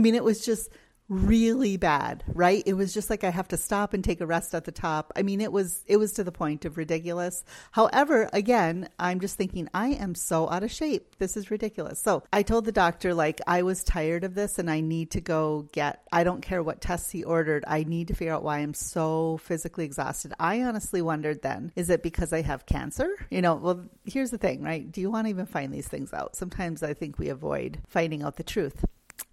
mean, 0.00 0.14
it 0.14 0.24
was 0.24 0.44
just 0.44 0.70
really 1.08 1.76
bad, 1.76 2.22
right? 2.28 2.62
It 2.66 2.74
was 2.74 2.92
just 2.92 3.08
like 3.10 3.24
I 3.24 3.30
have 3.30 3.48
to 3.48 3.56
stop 3.56 3.94
and 3.94 4.04
take 4.04 4.20
a 4.20 4.26
rest 4.26 4.54
at 4.54 4.64
the 4.64 4.72
top. 4.72 5.12
I 5.16 5.22
mean, 5.22 5.40
it 5.40 5.52
was 5.52 5.82
it 5.86 5.96
was 5.96 6.12
to 6.14 6.24
the 6.24 6.32
point 6.32 6.64
of 6.64 6.76
ridiculous. 6.76 7.44
However, 7.72 8.28
again, 8.32 8.88
I'm 8.98 9.20
just 9.20 9.36
thinking 9.36 9.68
I 9.72 9.88
am 9.88 10.14
so 10.14 10.50
out 10.50 10.62
of 10.62 10.70
shape. 10.70 11.16
This 11.18 11.36
is 11.36 11.50
ridiculous. 11.50 12.00
So, 12.02 12.22
I 12.32 12.42
told 12.42 12.64
the 12.64 12.72
doctor 12.72 13.14
like 13.14 13.40
I 13.46 13.62
was 13.62 13.82
tired 13.84 14.24
of 14.24 14.34
this 14.34 14.58
and 14.58 14.70
I 14.70 14.80
need 14.80 15.12
to 15.12 15.20
go 15.20 15.68
get 15.72 16.02
I 16.12 16.24
don't 16.24 16.42
care 16.42 16.62
what 16.62 16.80
tests 16.80 17.10
he 17.10 17.24
ordered. 17.24 17.64
I 17.66 17.84
need 17.84 18.08
to 18.08 18.14
figure 18.14 18.34
out 18.34 18.42
why 18.42 18.58
I'm 18.58 18.74
so 18.74 19.38
physically 19.38 19.84
exhausted. 19.84 20.34
I 20.38 20.62
honestly 20.62 21.02
wondered 21.02 21.42
then, 21.42 21.72
is 21.76 21.90
it 21.90 22.02
because 22.02 22.32
I 22.32 22.42
have 22.42 22.66
cancer? 22.66 23.08
You 23.30 23.42
know, 23.42 23.54
well, 23.54 23.84
here's 24.04 24.30
the 24.30 24.38
thing, 24.38 24.62
right? 24.62 24.90
Do 24.90 25.00
you 25.00 25.10
want 25.10 25.26
to 25.26 25.30
even 25.30 25.46
find 25.46 25.72
these 25.72 25.88
things 25.88 26.12
out? 26.12 26.36
Sometimes 26.36 26.82
I 26.82 26.94
think 26.94 27.18
we 27.18 27.28
avoid 27.28 27.78
finding 27.88 28.22
out 28.22 28.36
the 28.36 28.42
truth. 28.42 28.84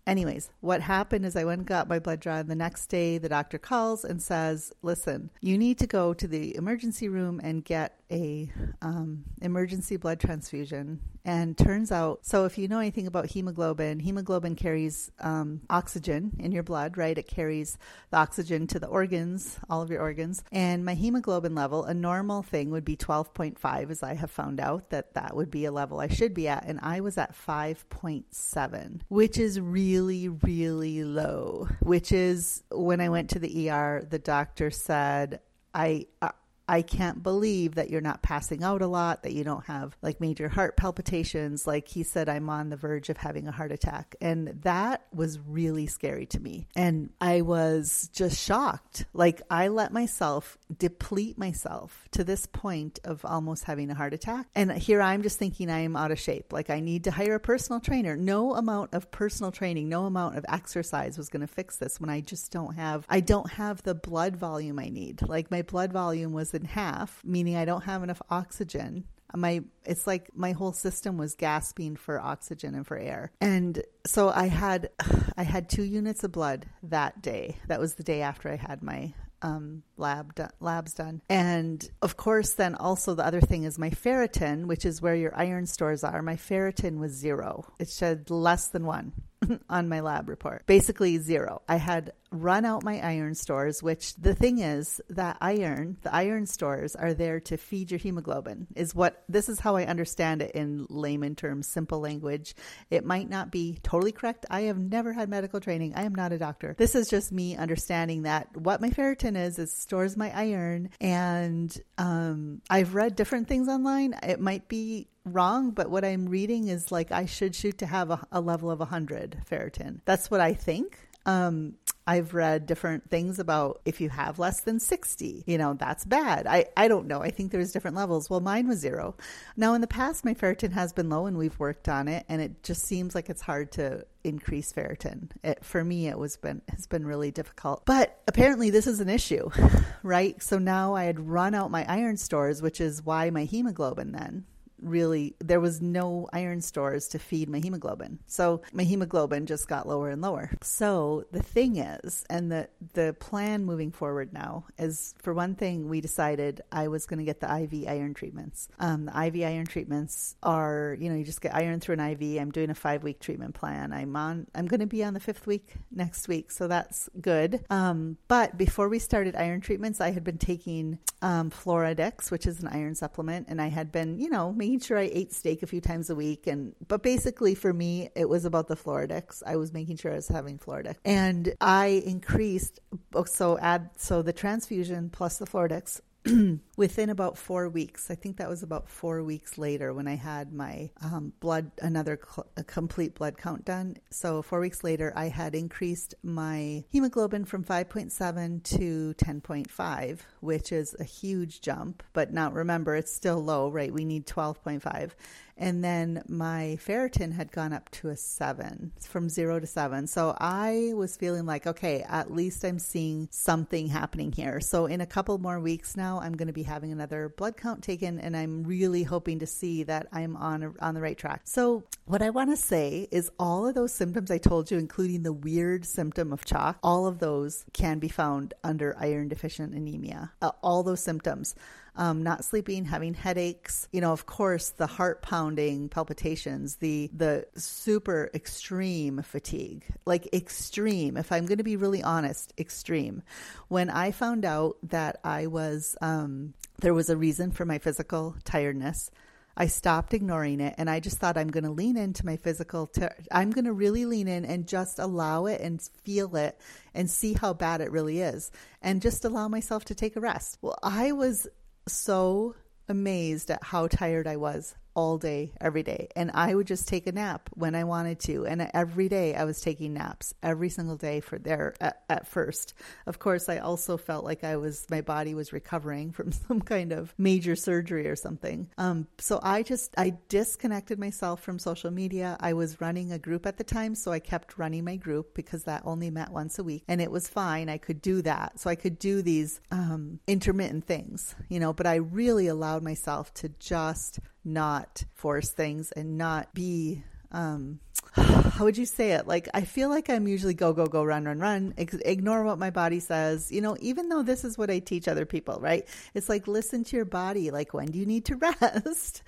Anyways, 0.08 0.52
what 0.62 0.82
happened 0.82 1.26
is 1.26 1.36
I 1.36 1.46
went 1.46 1.60
and 1.60 1.68
got 1.68 1.90
my 1.90 1.98
blood 1.98 2.20
drawn. 2.20 2.46
The 2.46 2.54
next 2.54 2.88
day, 2.88 3.18
the 3.18 3.30
doctor 3.30 3.58
calls 3.58 4.06
and 4.06 4.22
says, 4.22 4.72
"Listen, 4.84 5.32
you 5.42 5.58
need 5.58 5.80
to 5.80 5.88
go 5.88 6.14
to 6.14 6.28
the 6.28 6.56
emergency 6.56 7.10
room 7.10 7.42
and 7.44 7.66
get 7.66 8.00
a 8.12 8.52
um, 8.84 9.24
emergency 9.42 9.98
blood 9.98 10.20
transfusion." 10.20 11.00
And 11.28 11.58
turns 11.58 11.92
out, 11.92 12.20
so 12.22 12.46
if 12.46 12.56
you 12.56 12.68
know 12.68 12.78
anything 12.78 13.08
about 13.08 13.26
hemoglobin, 13.26 14.00
hemoglobin 14.00 14.56
carries 14.56 15.10
um, 15.20 15.62
oxygen 15.72 16.36
in 16.38 16.52
your 16.52 16.62
blood, 16.62 16.98
right? 16.98 17.18
It 17.18 17.28
carries 17.28 17.80
the 18.12 18.18
oxygen 18.18 18.68
to 18.68 18.80
the 18.80 18.86
organs, 18.86 19.58
all 19.68 19.82
of 19.82 19.90
your 19.90 20.02
organs. 20.02 20.44
And 20.52 20.86
my 20.86 20.94
hemoglobin 20.94 21.56
level, 21.56 21.84
a 21.84 21.96
normal 21.96 22.44
thing 22.44 22.70
would 22.70 22.86
be 22.86 22.96
12.5, 22.96 23.90
as 23.90 24.04
I 24.04 24.14
have 24.14 24.30
found 24.30 24.60
out 24.60 24.92
that 24.92 25.16
that 25.16 25.36
would 25.36 25.50
be 25.50 25.66
a 25.66 25.72
level 25.72 26.00
I 26.00 26.10
should 26.10 26.36
be 26.36 26.48
at. 26.48 26.64
And 26.68 26.80
I 26.84 27.00
was 27.00 27.18
at 27.18 27.36
5.7, 27.36 29.00
which 29.08 29.40
is 29.40 29.60
really, 29.60 29.95
really 29.96 30.30
really 30.30 31.04
low. 31.04 31.68
Which 31.82 32.12
is 32.12 32.64
when 32.72 33.02
I 33.02 33.10
went 33.10 33.30
to 33.32 33.40
the 33.40 33.70
ER, 33.70 34.06
the 34.10 34.20
doctor 34.20 34.70
said, 34.72 35.40
I, 35.74 36.08
uh, 36.22 36.30
I 36.68 36.82
can't 36.82 37.22
believe 37.22 37.76
that 37.76 37.90
you're 37.90 38.02
not 38.02 38.22
passing 38.22 38.64
out 38.64 38.82
a 38.82 38.88
lot, 38.88 39.24
that 39.24 39.34
you 39.34 39.44
don't 39.44 39.66
have 39.66 39.96
like 40.02 40.20
major 40.20 40.50
heart 40.50 40.78
palpitations. 40.78 41.68
Like 41.68 41.88
he 41.88 42.04
said, 42.04 42.30
I'm 42.30 42.50
on 42.50 42.70
the 42.70 42.78
verge 42.78 43.10
of 43.10 43.18
having 43.18 43.48
a 43.48 43.52
heart 43.52 43.72
attack. 43.72 44.16
And 44.22 44.60
that 44.64 45.06
was 45.14 45.40
really 45.40 45.88
scary 45.88 46.26
to 46.28 46.40
me. 46.40 46.68
And 46.76 47.10
I 47.22 47.42
was 47.42 48.10
just 48.14 48.42
shocked. 48.42 49.06
Like 49.14 49.42
I 49.50 49.68
let 49.68 49.94
myself 49.94 50.58
deplete 50.76 51.38
myself 51.38 52.08
to 52.12 52.24
this 52.24 52.46
point 52.48 53.00
of 53.04 53.24
almost 53.26 53.66
having 53.66 53.92
a 53.92 53.96
heart 53.96 54.14
attack. 54.14 54.48
And 54.56 54.72
here 54.72 55.02
I'm 55.02 55.22
just 55.22 55.38
thinking 55.38 55.70
I 55.70 55.80
am 55.80 55.96
out 55.96 56.12
of 56.12 56.20
shape. 56.20 56.52
Like 56.52 56.70
I 56.70 56.80
need 56.80 57.04
to 57.04 57.12
hire 57.12 57.36
a 57.36 57.40
personal 57.40 57.80
trainer. 57.80 58.16
No 58.16 58.56
amount 58.56 58.94
of 58.94 59.12
personal 59.12 59.52
training, 59.52 59.90
no 59.90 60.06
amount 60.06 60.38
of 60.38 60.46
exercise 60.50 61.18
was 61.18 61.30
going 61.30 61.42
to 61.42 61.48
fix 61.48 61.78
this 61.78 62.00
when 62.00 62.10
I 62.10 62.22
just 62.22 62.52
don't 62.52 62.76
have, 62.76 63.06
I 63.10 63.20
don't 63.20 63.52
have 63.52 63.84
the 63.84 63.94
blood 63.94 64.36
volume 64.36 64.80
I 64.80 64.90
need. 64.90 65.22
Like 65.22 65.52
my 65.52 65.62
blood 65.62 65.94
volume 65.94 66.34
was 66.34 66.55
in 66.56 66.66
half, 66.66 67.22
meaning 67.24 67.56
I 67.56 67.66
don't 67.66 67.84
have 67.84 68.04
enough 68.04 68.22
oxygen. 68.30 69.06
My 69.34 69.64
it's 69.84 70.08
like 70.08 70.30
my 70.34 70.54
whole 70.54 70.72
system 70.72 71.18
was 71.18 71.36
gasping 71.36 71.98
for 71.98 72.20
oxygen 72.20 72.74
and 72.74 72.88
for 72.88 72.98
air. 72.98 73.32
And 73.42 73.84
so 74.06 74.30
I 74.30 74.48
had 74.48 74.90
I 75.38 75.44
had 75.44 75.70
2 75.70 75.84
units 75.84 76.24
of 76.24 76.32
blood 76.32 76.66
that 76.84 77.22
day. 77.22 77.58
That 77.68 77.80
was 77.80 77.96
the 77.96 78.04
day 78.04 78.22
after 78.22 78.50
I 78.50 78.56
had 78.56 78.82
my 78.82 79.14
um, 79.42 79.84
lab 79.98 80.36
do- 80.36 80.48
labs 80.60 80.94
done. 80.94 81.22
And 81.30 81.88
of 82.02 82.18
course, 82.18 82.54
then 82.54 82.76
also 82.76 83.14
the 83.14 83.26
other 83.26 83.42
thing 83.42 83.64
is 83.64 83.78
my 83.78 83.90
ferritin, 83.90 84.66
which 84.66 84.86
is 84.86 85.02
where 85.02 85.16
your 85.16 85.38
iron 85.38 85.66
stores 85.68 86.04
are. 86.04 86.22
My 86.22 86.36
ferritin 86.36 86.98
was 86.98 87.12
zero. 87.12 87.66
It 87.80 87.90
said 87.90 88.30
less 88.30 88.70
than 88.70 88.86
one 88.86 89.14
on 89.70 89.90
my 89.90 90.00
lab 90.00 90.30
report. 90.30 90.66
Basically 90.66 91.18
zero. 91.18 91.62
I 91.68 91.78
had 91.78 92.14
run 92.32 92.66
out 92.66 92.84
my 92.84 93.00
iron 93.00 93.36
stores, 93.36 93.82
which 93.82 94.16
the 94.16 94.36
thing 94.36 94.60
is 94.60 95.00
that 95.10 95.38
iron, 95.42 95.98
the 96.02 96.14
iron 96.14 96.46
stores 96.46 96.96
are 96.96 97.14
there 97.14 97.40
to 97.40 97.58
feed 97.58 97.92
your 97.92 97.98
hemoglobin, 97.98 98.68
is 98.76 98.94
what 98.94 99.24
this 99.30 99.48
is 99.48 99.60
how 99.60 99.76
I 99.76 99.86
understand 99.86 100.42
it 100.42 100.52
in 100.52 100.86
layman 100.90 101.36
terms, 101.36 101.68
simple 101.68 102.00
language. 102.00 102.56
It 102.90 103.06
might 103.06 103.30
not 103.30 103.52
be 103.52 103.80
totally 103.84 104.12
correct. 104.12 104.46
I 104.50 104.62
have 104.62 104.78
never 104.78 105.14
had 105.14 105.30
medical 105.30 105.60
training. 105.60 105.94
I 105.96 106.04
am 106.04 106.16
not 106.16 106.34
a 106.34 106.38
doctor. 106.38 106.76
This 106.78 106.96
is 106.96 107.08
just 107.08 107.32
me 107.32 107.56
understanding 107.56 108.24
that 108.24 108.56
what 108.56 108.82
my 108.82 108.90
ferritin 108.90 109.38
is, 109.38 109.60
is 109.60 109.72
stores 109.72 110.18
my 110.18 110.36
iron. 110.36 110.90
And 111.00 111.76
um, 111.98 112.62
I've 112.70 112.96
read 112.96 113.16
different 113.16 113.48
things 113.48 113.68
online. 113.68 114.16
It 114.24 114.40
might 114.40 114.68
be 114.68 115.08
wrong, 115.26 115.72
but 115.72 115.90
what 115.90 116.06
I'm 116.06 116.28
reading 116.28 116.68
is 116.68 116.92
like 116.92 117.12
I 117.12 117.26
should 117.26 117.56
shoot 117.56 117.80
to 117.80 117.86
have 117.86 118.12
a, 118.12 118.26
a 118.32 118.40
level 118.40 118.72
of 118.72 118.80
100 118.80 119.44
ferritin. 119.50 120.02
That's 120.06 120.32
what 120.32 120.40
I 120.40 120.54
think. 120.54 121.00
Um, 121.26 121.74
I've 122.08 122.36
read 122.36 122.68
different 122.68 123.10
things 123.10 123.40
about 123.40 123.82
if 123.84 124.00
you 124.00 124.10
have 124.10 124.38
less 124.38 124.62
than 124.62 124.80
60, 124.80 125.44
you 125.48 125.58
know, 125.58 125.74
that's 125.74 126.06
bad. 126.06 126.46
I, 126.46 126.66
I 126.78 126.88
don't 126.88 127.08
know. 127.08 127.24
I 127.24 127.32
think 127.32 127.52
there's 127.52 127.72
different 127.72 127.98
levels. 127.98 128.30
Well, 128.30 128.42
mine 128.42 128.68
was 128.68 128.78
zero. 128.78 129.16
Now, 129.58 129.74
in 129.74 129.82
the 129.82 129.88
past, 129.88 130.24
my 130.24 130.36
ferritin 130.36 130.72
has 130.74 130.94
been 130.94 131.10
low 131.10 131.26
and 131.26 131.36
we've 131.36 131.58
worked 131.58 131.90
on 131.90 132.08
it, 132.08 132.24
and 132.30 132.42
it 132.44 132.62
just 132.62 132.84
seems 132.84 133.16
like 133.16 133.28
it's 133.30 133.42
hard 133.42 133.72
to 133.74 134.06
increase 134.24 134.72
ferritin. 134.72 135.32
It, 135.44 135.66
for 135.66 135.84
me, 135.84 136.08
it 136.08 136.20
was 136.20 136.38
been 136.38 136.62
has 136.70 136.86
been 136.86 137.08
really 137.08 137.32
difficult. 137.32 137.86
But 137.86 138.20
apparently, 138.28 138.70
this 138.70 138.86
is 138.86 139.00
an 139.00 139.10
issue, 139.10 139.50
right? 140.04 140.42
So 140.44 140.60
now 140.60 140.94
I 140.94 141.06
had 141.06 141.20
run 141.20 141.56
out 141.56 141.72
my 141.72 141.86
iron 141.92 142.18
stores, 142.18 142.62
which 142.62 142.80
is 142.80 143.04
why 143.04 143.32
my 143.32 143.46
hemoglobin 143.46 144.12
then 144.12 144.46
really 144.86 145.36
there 145.40 145.60
was 145.60 145.82
no 145.82 146.28
iron 146.32 146.62
stores 146.62 147.08
to 147.10 147.20
feed 147.20 147.50
my 147.50 147.60
hemoglobin. 147.60 148.20
So 148.28 148.62
my 148.74 148.84
hemoglobin 148.84 149.46
just 149.46 149.68
got 149.68 149.88
lower 149.88 150.10
and 150.10 150.22
lower. 150.22 150.52
So 150.62 151.26
the 151.32 151.42
thing 151.44 151.78
is, 151.78 152.26
and 152.30 152.52
the 152.52 152.70
the 152.94 153.16
plan 153.20 153.66
moving 153.66 153.92
forward 153.92 154.34
now 154.34 154.66
is 154.78 155.16
for 155.22 155.34
one 155.34 155.56
thing, 155.56 155.90
we 155.90 156.02
decided 156.02 156.62
I 156.72 156.88
was 156.88 157.06
going 157.06 157.20
to 157.20 157.26
get 157.26 157.40
the 157.40 157.64
IV 157.64 157.88
iron 157.88 158.14
treatments. 158.14 158.70
Um, 158.80 159.06
the 159.06 159.26
IV 159.26 159.46
iron 159.46 159.66
treatments 159.66 160.36
are, 160.44 160.96
you 161.00 161.10
know, 161.10 161.16
you 161.16 161.24
just 161.24 161.42
get 161.42 161.56
iron 161.56 161.80
through 161.80 161.94
an 162.00 162.12
IV. 162.12 162.40
I'm 162.40 162.52
doing 162.52 162.70
a 162.70 162.76
five 162.76 163.04
week 163.04 163.20
treatment 163.20 163.56
plan. 163.56 163.94
I'm 163.94 164.16
on. 164.16 164.48
I'm 164.54 164.68
going 164.68 164.80
to 164.80 164.86
be 164.86 165.04
on 165.04 165.14
the 165.14 165.20
fifth 165.20 165.48
week 165.48 165.76
next 165.92 166.28
week, 166.28 166.52
so 166.52 166.68
that's 166.68 167.10
good. 167.20 167.64
Um, 167.70 168.18
but 168.28 168.58
before 168.58 168.90
we 168.90 169.00
started 169.00 169.36
iron 169.36 169.62
treatments, 169.62 170.02
I 170.02 170.12
had 170.12 170.24
been 170.24 170.38
taking 170.38 171.00
um, 171.22 171.50
Floradix, 171.50 172.30
which 172.30 172.46
is 172.46 172.62
an 172.62 172.68
iron 172.68 172.96
supplement, 172.96 173.48
and 173.50 173.62
I 173.62 173.68
had 173.68 173.92
been, 173.92 174.20
you 174.20 174.30
know, 174.30 174.52
making 174.76 174.88
sure 174.88 174.98
I 174.98 175.10
ate 175.14 175.32
steak 175.32 175.64
a 175.64 175.68
few 175.68 175.80
times 175.80 176.10
a 176.10 176.16
week. 176.16 176.48
And 176.48 176.76
but 176.88 177.02
basically 177.02 177.56
for 177.56 177.72
me, 177.72 178.10
it 178.16 178.28
was 178.28 178.44
about 178.44 178.68
the 178.68 178.76
Floradix. 178.76 179.42
I 179.46 179.56
was 179.56 179.72
making 179.72 179.98
sure 179.98 180.12
I 180.12 180.16
was 180.16 180.28
having 180.28 180.58
Floradix, 180.58 180.96
and 181.06 181.54
I 181.62 182.04
increased. 182.06 182.80
So 183.26 183.58
add 183.60 183.92
so 183.96 184.22
the 184.22 184.34
transfusion 184.34 185.10
plus 185.10 185.38
the 185.38 185.46
Floradix 185.46 186.02
within 186.76 187.10
about 187.10 187.38
four 187.38 187.70
weeks. 187.70 188.10
I 188.10 188.16
think 188.16 188.38
that 188.38 188.50
was 188.50 188.64
about 188.64 188.90
four 188.90 189.24
weeks 189.24 189.58
later 189.58 189.94
when 189.94 190.08
I 190.08 190.16
had 190.16 190.52
my 190.52 190.90
um, 191.02 191.34
blood, 191.40 191.72
another 191.82 192.20
cl- 192.20 192.48
complete 192.66 193.16
blood 193.16 193.38
count 193.38 193.64
done. 193.64 193.98
So, 194.10 194.42
four 194.42 194.60
weeks 194.60 194.84
later, 194.84 195.14
I 195.16 195.30
had 195.30 195.56
increased 195.56 196.16
my 196.24 196.84
hemoglobin 196.90 197.46
from 197.46 197.64
5.7 197.64 198.64
to 198.78 199.14
10.5, 199.18 200.20
which 200.46 200.72
is 200.72 200.96
a 201.00 201.04
huge 201.04 201.62
jump. 201.62 202.04
But 202.14 202.32
now 202.32 202.52
remember, 202.52 202.96
it's 202.96 203.14
still 203.14 203.44
low, 203.44 203.70
right? 203.70 203.92
We 203.92 204.06
need 204.06 204.26
12.5. 204.28 205.12
And 205.58 205.84
then 205.84 206.22
my 206.28 206.78
ferritin 206.82 207.34
had 207.34 207.52
gone 207.52 207.72
up 207.72 207.90
to 207.92 208.10
a 208.10 208.18
seven 208.18 208.92
from 209.00 209.30
zero 209.30 209.60
to 209.60 209.68
seven. 209.68 210.08
So 210.08 210.36
I 210.38 210.92
was 210.96 211.16
feeling 211.16 211.46
like, 211.46 211.66
okay, 211.66 212.04
at 212.08 212.32
least 212.32 212.64
I'm 212.66 212.80
seeing 212.80 213.30
something 213.32 213.88
happening 213.88 214.32
here. 214.32 214.60
So 214.60 214.86
in 214.86 215.00
a 215.00 215.06
couple 215.06 215.38
more 215.38 215.60
weeks 215.60 215.96
now, 215.96 216.20
I'm 216.20 216.36
going 216.36 216.48
to 216.48 216.54
be 216.54 216.64
having 216.64 216.92
another 216.92 217.30
blood 217.30 217.56
count 217.56 217.84
taken, 217.84 218.20
and 218.20 218.36
I'm 218.36 218.64
really 218.64 219.04
hoping 219.04 219.40
to 219.40 219.48
see 219.48 219.84
that 219.84 220.08
I'm 220.12 220.36
on 220.36 220.64
a, 220.64 220.74
on 220.82 220.94
the 220.94 221.02
right 221.02 221.18
track. 221.18 221.42
So 221.46 221.84
what 222.06 222.22
I 222.22 222.32
want 222.32 222.50
to 222.50 222.58
say 222.58 223.08
is 223.12 223.32
all 223.40 223.68
of 223.68 223.76
those 223.76 223.94
symptoms 223.94 224.30
I 224.30 224.38
told 224.38 224.70
you, 224.72 224.78
including 224.78 225.24
the 225.24 225.34
weird 225.34 225.86
symptom 225.86 226.34
of 226.34 226.44
chalk, 226.44 226.78
all 226.84 227.08
of 227.08 227.20
those 227.20 227.66
can 227.72 228.00
be 228.00 228.10
found 228.10 228.54
under 228.64 228.96
iron 229.00 229.30
deficient 229.30 229.74
anemia. 229.74 230.34
Uh, 230.42 230.52
all 230.62 230.84
those 230.84 231.02
symptoms 231.02 231.56
um, 231.98 232.24
not 232.24 232.44
sleeping, 232.44 232.86
having 232.86 233.14
headaches, 233.14 233.88
you 233.92 234.02
know, 234.02 234.12
of 234.12 234.26
course, 234.26 234.70
the 234.72 234.88
heart 234.88 235.22
pounding, 235.22 235.90
palpitations, 235.90 236.78
the 236.78 237.10
the 237.16 237.46
super 237.56 238.30
extreme 238.34 239.22
fatigue, 239.22 239.86
like 240.06 240.28
extreme. 240.34 241.18
If 241.18 241.32
I'm 241.32 241.46
going 241.46 241.60
to 241.60 241.64
be 241.64 241.78
really 241.78 242.04
honest, 242.04 242.54
extreme. 242.58 243.24
When 243.70 243.90
I 243.90 244.12
found 244.12 244.46
out 244.46 244.78
that 244.84 245.20
I 245.24 245.48
was 245.48 245.96
um, 246.02 246.54
there 246.80 246.94
was 246.94 247.10
a 247.10 247.18
reason 247.18 247.52
for 247.52 247.66
my 247.66 247.78
physical 247.78 248.36
tiredness. 248.44 249.10
I 249.58 249.68
stopped 249.68 250.14
ignoring 250.14 250.60
it 250.60 250.76
and 250.78 250.90
I 250.90 251.00
just 251.00 251.18
thought 251.18 251.38
I'm 251.38 251.50
going 251.50 251.64
to 251.64 251.72
lean 251.72 251.98
into 251.98 252.26
my 252.26 252.36
physical. 252.38 252.88
Ter- 252.88 253.16
I'm 253.32 253.52
going 253.52 253.66
to 253.66 253.74
really 253.74 254.06
lean 254.06 254.28
in 254.28 254.46
and 254.46 254.68
just 254.68 255.00
allow 255.00 255.46
it 255.46 255.62
and 255.62 255.82
feel 256.04 256.36
it 256.36 256.60
and 256.94 257.10
see 257.10 257.34
how 257.34 257.54
bad 257.54 257.82
it 257.82 257.92
really 257.92 258.22
is 258.22 258.52
and 258.82 259.02
just 259.02 259.24
allow 259.24 259.48
myself 259.48 259.86
to 259.86 259.96
take 259.96 260.16
a 260.16 260.22
rest. 260.22 260.58
Well, 260.62 260.78
I 260.84 261.14
was 261.14 261.48
so 261.88 262.56
amazed 262.90 263.50
at 263.50 263.64
how 263.64 263.88
tired 263.88 264.28
I 264.28 264.36
was 264.36 264.76
all 264.96 265.18
day, 265.18 265.52
every 265.60 265.84
day. 265.84 266.08
And 266.16 266.32
I 266.34 266.56
would 266.56 266.68
just 266.68 266.88
take 266.88 267.06
a 267.06 267.12
nap 267.12 267.50
when 267.54 267.76
I 267.76 267.84
wanted 267.84 268.20
to. 268.22 268.46
And 268.46 268.70
every 268.74 269.10
day 269.10 269.36
I 269.36 269.44
was 269.44 269.60
taking 269.62 269.94
naps 269.94 270.34
every 270.42 270.70
single 270.70 270.96
day 270.96 271.20
for 271.20 271.38
there 271.38 271.76
at, 271.82 272.04
at, 272.10 272.28
first. 272.28 272.74
Of 273.06 273.20
course, 273.20 273.50
I 273.50 273.58
also 273.58 273.98
felt 273.98 274.24
like 274.24 274.44
I 274.44 274.56
was, 274.56 274.86
my 274.90 275.02
body 275.02 275.36
was 275.36 275.54
recovering 275.54 276.12
from 276.12 276.32
some 276.48 276.62
kind 276.62 276.92
of 276.92 277.14
major 277.18 277.56
surgery 277.56 278.08
or 278.08 278.16
something. 278.16 278.70
Um, 278.78 279.08
so 279.20 279.40
I 279.44 279.64
just, 279.64 279.94
I 279.98 280.18
disconnected 280.30 280.98
myself 280.98 281.42
from 281.42 281.60
social 281.60 281.92
media. 281.92 282.38
I 282.40 282.54
was 282.54 282.80
running 282.80 283.12
a 283.12 283.20
group 283.20 283.46
at 283.46 283.58
the 283.58 283.64
time. 283.64 283.96
So 283.96 284.12
I 284.12 284.20
kept 284.20 284.58
running 284.58 284.86
my 284.86 284.96
group 284.96 285.36
because 285.36 285.66
that 285.66 285.82
only 285.86 286.10
met 286.10 286.32
once 286.32 286.58
a 286.58 286.64
week 286.64 286.84
and 286.88 287.02
it 287.02 287.12
was 287.12 287.28
fine. 287.28 287.70
I 287.70 287.78
could 287.78 288.02
do 288.02 288.22
that. 288.22 288.60
So 288.60 288.70
I 288.70 288.76
could 288.76 288.98
do 288.98 289.22
these 289.22 289.60
um, 289.72 290.20
intermittent 290.26 290.86
things, 290.86 291.36
you 291.50 291.60
know, 291.60 291.74
but 291.74 291.86
I 291.86 291.96
really 291.96 292.48
allowed 292.48 292.84
myself 292.84 293.34
to 293.36 293.50
just 293.60 294.20
not 294.46 295.04
force 295.14 295.52
things 295.52 295.92
and 295.92 296.18
not 296.18 296.54
be 296.54 297.04
um, 297.32 297.80
how 298.16 298.64
would 298.64 298.78
you 298.78 298.86
say 298.86 299.12
it? 299.12 299.28
Like, 299.28 299.50
I 299.54 299.62
feel 299.62 299.90
like 299.90 300.10
I'm 300.10 300.28
usually 300.28 300.54
go, 300.54 300.72
go, 300.72 300.86
go, 300.86 301.04
run, 301.04 301.26
run, 301.26 301.40
run, 301.40 301.74
ignore 301.78 302.44
what 302.44 302.58
my 302.58 302.70
body 302.70 303.02
says. 303.02 303.52
You 303.52 303.60
know, 303.60 303.76
even 303.82 304.08
though 304.08 304.24
this 304.24 304.46
is 304.46 304.58
what 304.58 304.70
I 304.70 304.80
teach 304.80 305.08
other 305.08 305.26
people, 305.26 305.60
right? 305.60 305.86
It's 306.14 306.30
like, 306.30 306.48
listen 306.48 306.86
to 306.86 306.96
your 306.96 307.06
body. 307.06 307.52
Like, 307.52 307.74
when 307.74 307.88
do 307.88 308.00
you 308.00 308.06
need 308.06 308.26
to 308.26 308.36
rest? 308.38 309.24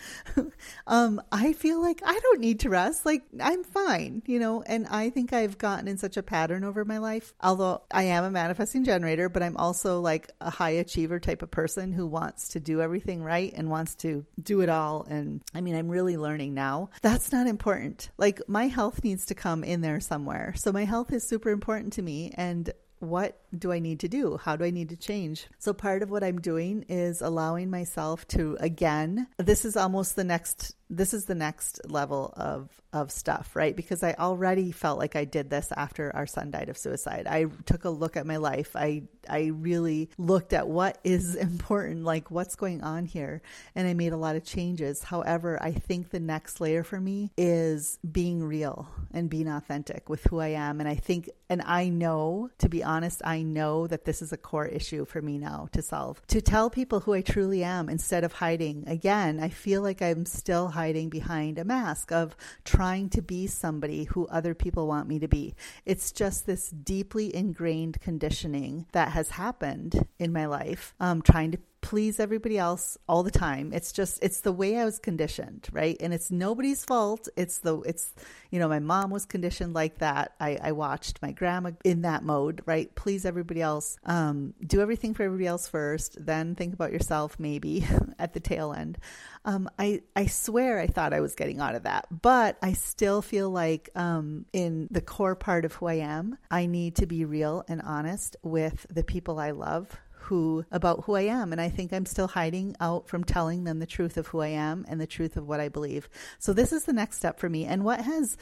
um, 0.87 1.21
I 1.31 1.53
feel 1.53 1.81
like 1.81 2.01
I 2.05 2.17
don't 2.17 2.39
need 2.39 2.61
to 2.61 2.69
rest. 2.69 3.05
Like, 3.05 3.23
I'm 3.41 3.63
fine, 3.65 4.23
you 4.25 4.39
know, 4.39 4.61
and 4.61 4.87
I 4.87 5.09
think 5.09 5.33
I've 5.33 5.57
gotten 5.57 5.87
in 5.87 5.97
such 5.97 6.15
a 6.15 6.23
pattern 6.23 6.63
over 6.63 6.85
my 6.85 6.99
life. 6.99 7.33
Although 7.41 7.81
I 7.91 8.03
am 8.03 8.23
a 8.23 8.31
manifesting 8.31 8.85
generator, 8.85 9.27
but 9.27 9.43
I'm 9.43 9.57
also 9.57 9.99
like 9.99 10.29
a 10.39 10.49
high 10.49 10.71
achiever 10.71 11.19
type 11.19 11.41
of 11.41 11.51
person 11.51 11.91
who 11.91 12.07
wants 12.07 12.49
to 12.49 12.61
do 12.61 12.81
everything 12.81 13.21
right 13.21 13.53
and 13.53 13.69
wants 13.69 13.95
to 13.95 14.25
do 14.41 14.61
it 14.61 14.69
all. 14.69 15.05
And 15.09 15.41
I 15.53 15.59
mean, 15.59 15.75
I'm 15.75 15.89
really 15.89 16.15
learning 16.15 16.53
now. 16.53 16.89
That's 17.01 17.33
not 17.33 17.47
important. 17.47 18.09
Like, 18.17 18.39
my 18.57 18.65
health 18.65 19.03
needs 19.03 19.23
to 19.27 19.35
come 19.35 19.63
in 19.63 19.81
there 19.81 19.99
somewhere. 19.99 20.51
So 20.55 20.71
my 20.71 20.83
health 20.83 21.13
is 21.13 21.23
super 21.23 21.51
important 21.51 21.93
to 21.93 22.01
me 22.01 22.33
and 22.33 22.73
what 22.97 23.39
do 23.55 23.71
I 23.71 23.77
need 23.77 23.99
to 23.99 24.07
do? 24.07 24.37
How 24.37 24.55
do 24.55 24.65
I 24.65 24.71
need 24.71 24.89
to 24.89 24.97
change? 24.97 25.45
So, 25.59 25.73
part 25.73 26.01
of 26.01 26.09
what 26.09 26.23
I'm 26.23 26.41
doing 26.41 26.83
is 26.89 27.21
allowing 27.21 27.69
myself 27.69 28.27
to, 28.29 28.57
again, 28.59 29.27
this 29.37 29.63
is 29.63 29.77
almost 29.77 30.15
the 30.15 30.23
next 30.23 30.73
this 30.89 31.13
is 31.13 31.25
the 31.25 31.35
next 31.35 31.81
level 31.89 32.33
of 32.37 32.69
of 32.93 33.11
stuff, 33.11 33.55
right? 33.55 33.75
Because 33.75 34.01
I 34.01 34.13
already 34.13 34.71
felt 34.71 34.97
like 34.97 35.15
I 35.15 35.25
did 35.25 35.49
this 35.49 35.71
after 35.75 36.15
our 36.15 36.25
son 36.25 36.51
died 36.51 36.69
of 36.69 36.77
suicide. 36.77 37.27
I 37.27 37.45
took 37.65 37.83
a 37.83 37.89
look 37.89 38.15
at 38.15 38.25
my 38.25 38.37
life. 38.37 38.75
I 38.75 39.03
I 39.29 39.47
really 39.47 40.09
looked 40.17 40.53
at 40.53 40.67
what 40.67 40.97
is 41.03 41.35
important, 41.47 42.05
like 42.05 42.31
what's 42.31 42.55
going 42.55 42.81
on 42.83 43.05
here, 43.05 43.41
and 43.75 43.87
I 43.87 43.93
made 43.93 44.13
a 44.13 44.17
lot 44.17 44.35
of 44.35 44.43
changes. 44.43 45.03
However, 45.03 45.61
I 45.61 45.71
think 45.71 46.09
the 46.09 46.19
next 46.19 46.61
layer 46.61 46.83
for 46.83 46.99
me 46.99 47.31
is 47.37 47.99
being 48.09 48.43
real 48.43 48.87
and 49.11 49.29
being 49.29 49.47
authentic 49.47 50.09
with 50.09 50.23
who 50.25 50.39
I 50.39 50.49
am, 50.49 50.79
and 50.79 50.87
I 50.87 50.95
think 50.95 51.29
and 51.49 51.61
I 51.65 51.89
know, 51.89 52.49
to 52.59 52.69
be 52.69 52.83
honest, 52.83 53.21
I 53.23 53.41
know 53.41 53.87
that 53.87 54.05
this 54.05 54.21
is 54.21 54.33
a 54.33 54.37
core 54.37 54.65
issue 54.65 55.05
for 55.05 55.21
me 55.21 55.37
now 55.37 55.69
to 55.71 55.81
solve. 55.81 56.21
To 56.27 56.41
tell 56.41 56.69
people 56.69 56.99
who 57.01 57.13
I 57.13 57.21
truly 57.21 57.63
am 57.63 57.89
instead 57.89 58.23
of 58.23 58.33
hiding. 58.33 58.83
Again, 58.87 59.39
I 59.39 59.49
feel 59.49 59.81
like 59.81 60.01
I'm 60.01 60.25
still 60.25 60.67
hiding 60.77 61.09
behind 61.09 61.57
a 61.57 61.65
mask 61.65 62.11
of 62.11 62.35
trying 62.63 63.09
to 63.09 63.19
be 63.19 63.47
somebody 63.47 64.03
who 64.03 64.27
other 64.27 64.53
people 64.53 64.85
want 64.85 65.07
me 65.07 65.17
to 65.17 65.27
be. 65.27 65.55
It's 65.85 66.11
just 66.11 66.45
this 66.45 66.69
deeply 66.69 67.35
ingrained 67.35 67.99
conditioning 67.99 68.85
that 68.91 69.13
has 69.13 69.31
happened 69.31 70.05
in 70.19 70.31
my 70.31 70.45
life, 70.45 70.93
um, 70.99 71.23
trying 71.23 71.49
to 71.53 71.57
please 71.81 72.19
everybody 72.19 72.57
else 72.57 72.97
all 73.07 73.23
the 73.23 73.31
time. 73.31 73.71
It's 73.73 73.91
just 73.91 74.19
it's 74.21 74.41
the 74.41 74.51
way 74.51 74.77
I 74.77 74.85
was 74.85 74.99
conditioned, 74.99 75.67
right? 75.71 75.97
And 75.99 76.13
it's 76.13 76.31
nobody's 76.31 76.83
fault. 76.83 77.27
It's 77.35 77.59
the 77.59 77.79
it's 77.81 78.13
you 78.51 78.59
know 78.59 78.67
my 78.67 78.79
mom 78.79 79.09
was 79.09 79.25
conditioned 79.25 79.73
like 79.73 79.99
that. 79.99 80.33
I, 80.39 80.57
I 80.61 80.71
watched 80.73 81.21
my 81.21 81.31
grandma 81.31 81.71
in 81.83 82.01
that 82.01 82.23
mode, 82.23 82.61
right? 82.65 82.93
Please 82.95 83.25
everybody 83.25 83.61
else. 83.61 83.97
Um, 84.05 84.53
do 84.65 84.81
everything 84.81 85.13
for 85.13 85.23
everybody 85.23 85.47
else 85.47 85.67
first, 85.67 86.23
then 86.23 86.55
think 86.55 86.73
about 86.73 86.91
yourself 86.91 87.39
maybe 87.39 87.85
at 88.19 88.33
the 88.33 88.39
tail 88.39 88.73
end. 88.73 88.97
Um, 89.45 89.69
I 89.79 90.01
I 90.15 90.25
swear 90.25 90.79
I 90.79 90.87
thought 90.87 91.13
I 91.13 91.21
was 91.21 91.35
getting 91.35 91.59
out 91.59 91.75
of 91.75 91.83
that, 91.83 92.07
but 92.21 92.57
I 92.61 92.73
still 92.73 93.21
feel 93.21 93.49
like 93.49 93.89
um, 93.95 94.45
in 94.51 94.87
the 94.91 95.01
core 95.01 95.35
part 95.35 95.63
of 95.63 95.73
who 95.73 95.87
I 95.87 95.95
am, 95.95 96.37
I 96.51 96.65
need 96.65 96.95
to 96.97 97.05
be 97.05 97.23
real 97.23 97.63
and 97.67 97.81
honest 97.81 98.35
with 98.43 98.85
the 98.89 99.03
people 99.03 99.39
I 99.39 99.51
love 99.51 99.97
who 100.27 100.65
about 100.71 101.05
who 101.05 101.15
I 101.15 101.21
am 101.21 101.51
and 101.51 101.59
I 101.59 101.69
think 101.69 101.91
I'm 101.91 102.05
still 102.05 102.27
hiding 102.27 102.75
out 102.79 103.07
from 103.07 103.23
telling 103.23 103.63
them 103.63 103.79
the 103.79 103.85
truth 103.85 104.17
of 104.17 104.27
who 104.27 104.41
I 104.41 104.49
am 104.49 104.85
and 104.87 104.99
the 104.99 105.07
truth 105.07 105.37
of 105.37 105.47
what 105.47 105.59
I 105.59 105.69
believe. 105.69 106.09
So 106.39 106.53
this 106.53 106.71
is 106.71 106.83
the 106.83 106.93
next 106.93 107.17
step 107.17 107.39
for 107.39 107.49
me 107.49 107.65
and 107.65 107.83
what 107.83 108.01
has 108.01 108.37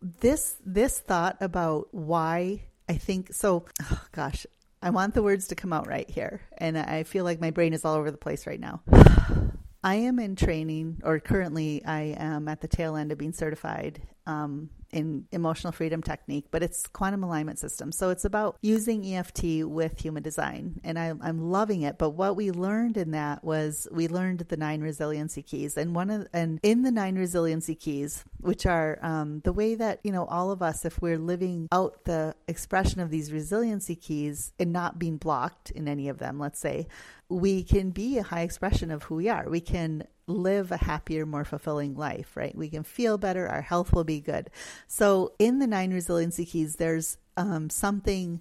this 0.00 0.56
this 0.64 0.98
thought 0.98 1.36
about 1.40 1.88
why 1.92 2.64
I 2.88 2.94
think 2.94 3.32
so 3.32 3.64
oh 3.82 4.04
gosh, 4.12 4.46
I 4.82 4.90
want 4.90 5.14
the 5.14 5.22
words 5.22 5.48
to 5.48 5.54
come 5.54 5.72
out 5.72 5.86
right 5.86 6.08
here 6.08 6.40
and 6.58 6.76
I 6.76 7.04
feel 7.04 7.24
like 7.24 7.40
my 7.40 7.50
brain 7.50 7.72
is 7.72 7.84
all 7.84 7.94
over 7.94 8.10
the 8.10 8.18
place 8.18 8.46
right 8.46 8.60
now. 8.60 8.82
I 9.82 9.94
am 9.94 10.18
in 10.18 10.36
training, 10.36 11.00
or 11.04 11.20
currently 11.20 11.82
I 11.86 12.14
am 12.18 12.48
at 12.48 12.60
the 12.60 12.68
tail 12.68 12.96
end 12.96 13.12
of 13.12 13.18
being 13.18 13.32
certified 13.32 14.02
um, 14.26 14.68
in 14.92 15.26
emotional 15.32 15.72
freedom 15.72 16.02
technique, 16.02 16.46
but 16.50 16.62
it's 16.62 16.86
quantum 16.86 17.22
alignment 17.24 17.58
system. 17.58 17.92
So 17.92 18.10
it's 18.10 18.24
about 18.24 18.56
using 18.60 19.04
EFT 19.14 19.64
with 19.64 19.98
human 19.98 20.22
design. 20.22 20.80
And 20.84 20.98
I, 20.98 21.06
am 21.06 21.50
loving 21.50 21.82
it. 21.82 21.98
But 21.98 22.10
what 22.10 22.36
we 22.36 22.50
learned 22.50 22.96
in 22.96 23.12
that 23.12 23.44
was 23.44 23.88
we 23.90 24.08
learned 24.08 24.40
the 24.40 24.56
nine 24.56 24.80
resiliency 24.80 25.42
keys. 25.42 25.76
And 25.76 25.94
one 25.94 26.10
of, 26.10 26.28
and 26.32 26.60
in 26.62 26.82
the 26.82 26.90
nine 26.90 27.16
resiliency 27.16 27.74
keys, 27.74 28.24
which 28.38 28.66
are 28.66 28.98
um, 29.02 29.40
the 29.44 29.52
way 29.52 29.74
that, 29.74 30.00
you 30.02 30.12
know, 30.12 30.24
all 30.26 30.50
of 30.50 30.62
us, 30.62 30.84
if 30.84 31.00
we're 31.00 31.18
living 31.18 31.68
out 31.72 32.04
the 32.04 32.34
expression 32.48 33.00
of 33.00 33.10
these 33.10 33.32
resiliency 33.32 33.96
keys 33.96 34.52
and 34.58 34.72
not 34.72 34.98
being 34.98 35.16
blocked 35.16 35.70
in 35.70 35.88
any 35.88 36.08
of 36.08 36.18
them, 36.18 36.38
let's 36.38 36.60
say, 36.60 36.86
we 37.28 37.62
can 37.62 37.90
be 37.90 38.18
a 38.18 38.22
high 38.22 38.40
expression 38.40 38.90
of 38.90 39.04
who 39.04 39.14
we 39.14 39.28
are. 39.28 39.48
We 39.48 39.60
can 39.60 40.04
live 40.30 40.72
a 40.72 40.76
happier, 40.76 41.26
more 41.26 41.44
fulfilling 41.44 41.94
life, 41.94 42.36
right? 42.36 42.54
We 42.56 42.68
can 42.68 42.82
feel 42.82 43.18
better. 43.18 43.46
Our 43.48 43.62
health 43.62 43.92
will 43.92 44.04
be 44.04 44.20
good. 44.20 44.50
So, 44.86 45.32
in 45.38 45.58
the 45.58 45.66
nine 45.66 45.92
resiliency 45.92 46.46
keys, 46.46 46.76
there's 46.76 47.18
um, 47.36 47.70
something 47.70 48.40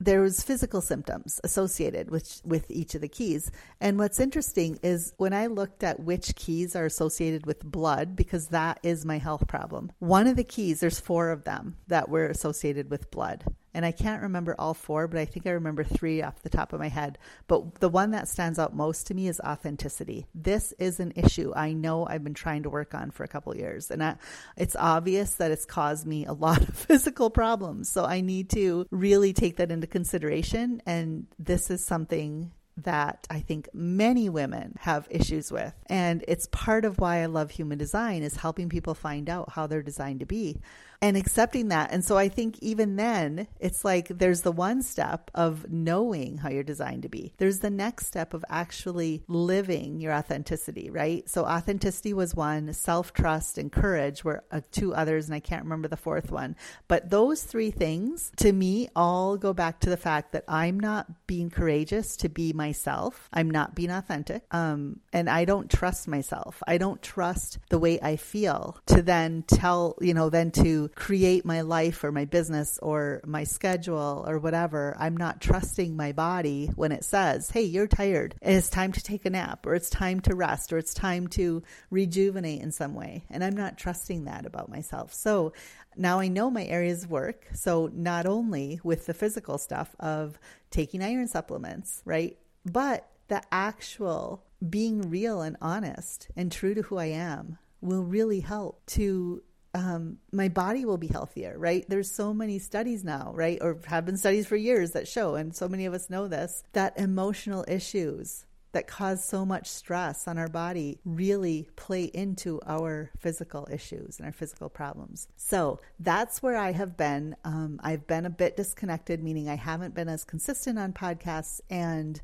there's 0.00 0.42
physical 0.42 0.80
symptoms 0.80 1.40
associated 1.42 2.10
with 2.10 2.40
with 2.44 2.70
each 2.70 2.94
of 2.94 3.00
the 3.00 3.08
keys. 3.08 3.50
And 3.80 3.98
what's 3.98 4.20
interesting 4.20 4.78
is 4.82 5.12
when 5.16 5.32
I 5.32 5.46
looked 5.46 5.82
at 5.82 6.00
which 6.00 6.36
keys 6.36 6.76
are 6.76 6.84
associated 6.84 7.46
with 7.46 7.64
blood 7.64 8.14
because 8.14 8.48
that 8.48 8.78
is 8.82 9.04
my 9.04 9.18
health 9.18 9.48
problem. 9.48 9.90
One 9.98 10.26
of 10.26 10.36
the 10.36 10.44
keys, 10.44 10.80
there's 10.80 11.00
four 11.00 11.30
of 11.30 11.44
them 11.44 11.76
that 11.88 12.08
were 12.08 12.26
associated 12.26 12.90
with 12.90 13.10
blood 13.10 13.44
and 13.74 13.84
I 13.84 13.92
can't 13.92 14.22
remember 14.22 14.54
all 14.58 14.74
four, 14.74 15.08
but 15.08 15.18
I 15.18 15.24
think 15.24 15.46
I 15.46 15.50
remember 15.50 15.84
three 15.84 16.22
off 16.22 16.42
the 16.42 16.48
top 16.48 16.72
of 16.72 16.80
my 16.80 16.88
head. 16.88 17.18
But 17.46 17.80
the 17.80 17.88
one 17.88 18.12
that 18.12 18.28
stands 18.28 18.58
out 18.58 18.74
most 18.74 19.06
to 19.08 19.14
me 19.14 19.28
is 19.28 19.40
authenticity. 19.40 20.26
This 20.34 20.72
is 20.78 21.00
an 21.00 21.12
issue 21.16 21.52
I 21.54 21.72
know 21.72 22.06
I've 22.06 22.24
been 22.24 22.34
trying 22.34 22.62
to 22.64 22.70
work 22.70 22.94
on 22.94 23.10
for 23.10 23.24
a 23.24 23.28
couple 23.28 23.56
years, 23.56 23.90
and 23.90 24.02
I, 24.02 24.16
it's 24.56 24.76
obvious 24.76 25.34
that 25.34 25.50
it's 25.50 25.64
caused 25.64 26.06
me 26.06 26.26
a 26.26 26.32
lot 26.38 26.60
of 26.60 26.74
physical 26.74 27.30
problems. 27.30 27.90
So 27.90 28.04
I 28.04 28.20
need 28.20 28.50
to 28.50 28.86
really 28.90 29.32
take 29.32 29.56
that 29.56 29.70
into 29.70 29.86
consideration, 29.86 30.82
and 30.86 31.26
this 31.38 31.70
is 31.70 31.84
something 31.84 32.52
that 32.84 33.26
I 33.30 33.40
think 33.40 33.68
many 33.72 34.28
women 34.28 34.76
have 34.80 35.06
issues 35.10 35.50
with. 35.52 35.74
And 35.86 36.24
it's 36.28 36.48
part 36.50 36.84
of 36.84 36.98
why 36.98 37.22
I 37.22 37.26
love 37.26 37.50
human 37.50 37.78
design 37.78 38.22
is 38.22 38.36
helping 38.36 38.68
people 38.68 38.94
find 38.94 39.28
out 39.28 39.52
how 39.52 39.66
they're 39.66 39.82
designed 39.82 40.20
to 40.20 40.26
be 40.26 40.60
and 41.00 41.16
accepting 41.16 41.68
that. 41.68 41.92
And 41.92 42.04
so 42.04 42.16
I 42.16 42.28
think 42.28 42.58
even 42.60 42.96
then, 42.96 43.46
it's 43.60 43.84
like 43.84 44.08
there's 44.08 44.42
the 44.42 44.52
one 44.52 44.82
step 44.82 45.30
of 45.34 45.70
knowing 45.70 46.38
how 46.38 46.50
you're 46.50 46.62
designed 46.62 47.02
to 47.02 47.08
be. 47.08 47.32
There's 47.38 47.60
the 47.60 47.70
next 47.70 48.06
step 48.06 48.34
of 48.34 48.44
actually 48.48 49.22
living 49.28 50.00
your 50.00 50.12
authenticity, 50.12 50.90
right? 50.90 51.28
So 51.28 51.44
authenticity 51.44 52.12
was 52.12 52.34
one, 52.34 52.72
self 52.72 53.12
trust 53.12 53.58
and 53.58 53.70
courage 53.70 54.24
were 54.24 54.42
uh, 54.50 54.60
two 54.72 54.94
others, 54.94 55.26
and 55.26 55.34
I 55.34 55.40
can't 55.40 55.64
remember 55.64 55.88
the 55.88 55.96
fourth 55.96 56.32
one. 56.32 56.56
But 56.88 57.10
those 57.10 57.44
three 57.44 57.70
things 57.70 58.32
to 58.38 58.52
me 58.52 58.88
all 58.96 59.36
go 59.36 59.52
back 59.52 59.80
to 59.80 59.90
the 59.90 59.96
fact 59.96 60.32
that 60.32 60.44
I'm 60.48 60.80
not 60.80 61.26
being 61.26 61.50
courageous 61.50 62.16
to 62.18 62.28
be 62.28 62.52
myself. 62.68 63.28
I'm 63.32 63.50
not 63.50 63.74
being 63.74 63.90
authentic. 63.90 64.42
Um, 64.50 65.00
and 65.12 65.30
I 65.30 65.46
don't 65.46 65.70
trust 65.70 66.06
myself. 66.06 66.62
I 66.66 66.76
don't 66.76 67.00
trust 67.02 67.58
the 67.70 67.78
way 67.78 67.98
I 68.00 68.16
feel 68.16 68.78
to 68.86 69.00
then 69.00 69.42
tell, 69.46 69.96
you 70.02 70.12
know, 70.12 70.28
then 70.28 70.50
to 70.62 70.90
create 70.94 71.46
my 71.46 71.62
life 71.62 72.04
or 72.04 72.12
my 72.12 72.26
business 72.26 72.78
or 72.82 73.22
my 73.24 73.44
schedule 73.44 74.24
or 74.28 74.38
whatever, 74.38 74.94
I'm 74.98 75.16
not 75.16 75.40
trusting 75.40 75.96
my 75.96 76.12
body 76.12 76.70
when 76.76 76.92
it 76.92 77.04
says, 77.04 77.50
hey, 77.50 77.62
you're 77.62 77.86
tired. 77.86 78.34
It's 78.42 78.68
time 78.68 78.92
to 78.92 79.02
take 79.02 79.24
a 79.24 79.30
nap 79.30 79.66
or 79.66 79.74
it's 79.74 79.88
time 79.88 80.20
to 80.20 80.34
rest 80.34 80.72
or 80.72 80.78
it's 80.78 80.92
time 80.92 81.28
to 81.28 81.62
rejuvenate 81.90 82.60
in 82.60 82.70
some 82.70 82.94
way. 82.94 83.24
And 83.30 83.42
I'm 83.42 83.56
not 83.56 83.78
trusting 83.78 84.24
that 84.24 84.44
about 84.44 84.68
myself. 84.68 85.14
So 85.14 85.54
now 85.96 86.20
I 86.20 86.28
know 86.28 86.50
my 86.50 86.64
areas 86.64 87.04
of 87.04 87.10
work. 87.10 87.46
So 87.54 87.90
not 87.92 88.26
only 88.26 88.78
with 88.84 89.06
the 89.06 89.14
physical 89.14 89.56
stuff 89.58 89.96
of 89.98 90.38
taking 90.70 91.02
iron 91.02 91.28
supplements, 91.28 92.02
right? 92.04 92.36
But 92.64 93.08
the 93.28 93.42
actual 93.52 94.44
being 94.68 95.02
real 95.02 95.42
and 95.42 95.56
honest 95.60 96.28
and 96.36 96.50
true 96.50 96.74
to 96.74 96.82
who 96.82 96.96
I 96.96 97.06
am 97.06 97.58
will 97.80 98.02
really 98.02 98.40
help 98.40 98.84
to 98.86 99.42
um, 99.74 100.18
my 100.32 100.48
body 100.48 100.84
will 100.84 100.96
be 100.96 101.06
healthier, 101.06 101.56
right? 101.58 101.84
There's 101.88 102.10
so 102.10 102.32
many 102.32 102.58
studies 102.58 103.04
now, 103.04 103.32
right? 103.34 103.58
Or 103.60 103.78
have 103.86 104.06
been 104.06 104.16
studies 104.16 104.46
for 104.46 104.56
years 104.56 104.92
that 104.92 105.06
show, 105.06 105.34
and 105.34 105.54
so 105.54 105.68
many 105.68 105.86
of 105.86 105.94
us 105.94 106.10
know 106.10 106.26
this, 106.26 106.64
that 106.72 106.98
emotional 106.98 107.64
issues 107.68 108.46
that 108.72 108.86
cause 108.86 109.24
so 109.24 109.44
much 109.44 109.68
stress 109.68 110.28
on 110.28 110.38
our 110.38 110.48
body 110.48 110.98
really 111.04 111.68
play 111.76 112.04
into 112.04 112.60
our 112.66 113.10
physical 113.18 113.66
issues 113.70 114.18
and 114.18 114.26
our 114.26 114.32
physical 114.32 114.68
problems. 114.68 115.28
So 115.36 115.80
that's 115.98 116.42
where 116.42 116.56
I 116.56 116.72
have 116.72 116.96
been. 116.96 117.34
Um, 117.44 117.80
I've 117.82 118.06
been 118.06 118.26
a 118.26 118.30
bit 118.30 118.56
disconnected, 118.56 119.22
meaning 119.22 119.48
I 119.48 119.56
haven't 119.56 119.94
been 119.94 120.08
as 120.08 120.24
consistent 120.24 120.78
on 120.78 120.92
podcasts 120.92 121.60
and 121.70 122.20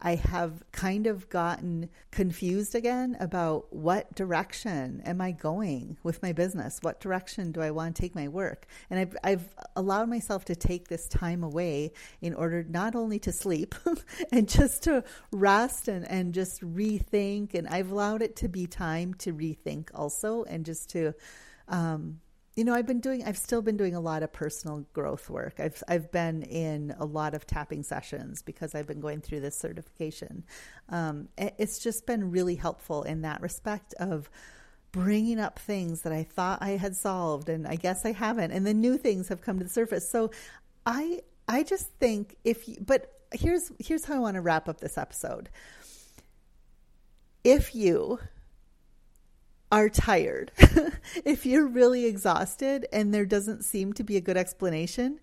I 0.00 0.14
have 0.14 0.62
kind 0.70 1.08
of 1.08 1.28
gotten 1.28 1.88
confused 2.12 2.74
again 2.74 3.16
about 3.18 3.72
what 3.72 4.14
direction 4.14 5.02
am 5.04 5.20
I 5.20 5.32
going 5.32 5.96
with 6.04 6.22
my 6.22 6.32
business? 6.32 6.78
What 6.82 7.00
direction 7.00 7.50
do 7.50 7.60
I 7.60 7.72
want 7.72 7.96
to 7.96 8.02
take 8.02 8.14
my 8.14 8.28
work? 8.28 8.66
And 8.90 9.00
I've, 9.00 9.16
I've 9.24 9.48
allowed 9.74 10.08
myself 10.08 10.44
to 10.46 10.56
take 10.56 10.86
this 10.88 11.08
time 11.08 11.42
away 11.42 11.92
in 12.20 12.32
order 12.32 12.64
not 12.68 12.94
only 12.94 13.18
to 13.20 13.32
sleep 13.32 13.74
and 14.32 14.48
just 14.48 14.84
to 14.84 15.02
rest 15.32 15.88
and, 15.88 16.08
and 16.08 16.32
just 16.32 16.62
rethink. 16.62 17.54
And 17.54 17.66
I've 17.66 17.90
allowed 17.90 18.22
it 18.22 18.36
to 18.36 18.48
be 18.48 18.68
time 18.68 19.14
to 19.14 19.32
rethink 19.32 19.88
also 19.94 20.44
and 20.44 20.64
just 20.64 20.90
to, 20.90 21.14
um, 21.66 22.20
you 22.58 22.64
know, 22.64 22.74
I've 22.74 22.86
been 22.86 22.98
doing, 22.98 23.22
I've 23.24 23.38
still 23.38 23.62
been 23.62 23.76
doing 23.76 23.94
a 23.94 24.00
lot 24.00 24.24
of 24.24 24.32
personal 24.32 24.84
growth 24.92 25.30
work. 25.30 25.60
I've, 25.60 25.80
I've 25.86 26.10
been 26.10 26.42
in 26.42 26.92
a 26.98 27.04
lot 27.04 27.34
of 27.34 27.46
tapping 27.46 27.84
sessions 27.84 28.42
because 28.42 28.74
I've 28.74 28.88
been 28.88 28.98
going 28.98 29.20
through 29.20 29.42
this 29.42 29.56
certification. 29.56 30.42
Um, 30.88 31.28
it's 31.38 31.78
just 31.78 32.04
been 32.04 32.32
really 32.32 32.56
helpful 32.56 33.04
in 33.04 33.22
that 33.22 33.40
respect 33.42 33.94
of 34.00 34.28
bringing 34.90 35.38
up 35.38 35.60
things 35.60 36.02
that 36.02 36.12
I 36.12 36.24
thought 36.24 36.58
I 36.60 36.70
had 36.70 36.96
solved, 36.96 37.48
and 37.48 37.64
I 37.64 37.76
guess 37.76 38.04
I 38.04 38.10
haven't, 38.10 38.50
and 38.50 38.66
then 38.66 38.80
new 38.80 38.98
things 38.98 39.28
have 39.28 39.40
come 39.40 39.58
to 39.58 39.64
the 39.64 39.70
surface. 39.70 40.10
So, 40.10 40.32
I, 40.84 41.20
I 41.46 41.62
just 41.62 41.86
think 42.00 42.38
if, 42.42 42.66
you, 42.66 42.78
but 42.80 43.12
here's 43.32 43.70
here's 43.78 44.04
how 44.04 44.16
I 44.16 44.18
want 44.18 44.34
to 44.34 44.40
wrap 44.40 44.68
up 44.68 44.80
this 44.80 44.98
episode. 44.98 45.48
If 47.44 47.76
you 47.76 48.18
are 49.70 49.88
tired, 49.88 50.52
if 51.24 51.44
you're 51.44 51.66
really 51.66 52.06
exhausted 52.06 52.86
and 52.92 53.12
there 53.12 53.26
doesn't 53.26 53.64
seem 53.64 53.92
to 53.94 54.04
be 54.04 54.16
a 54.16 54.20
good 54.20 54.36
explanation, 54.36 55.20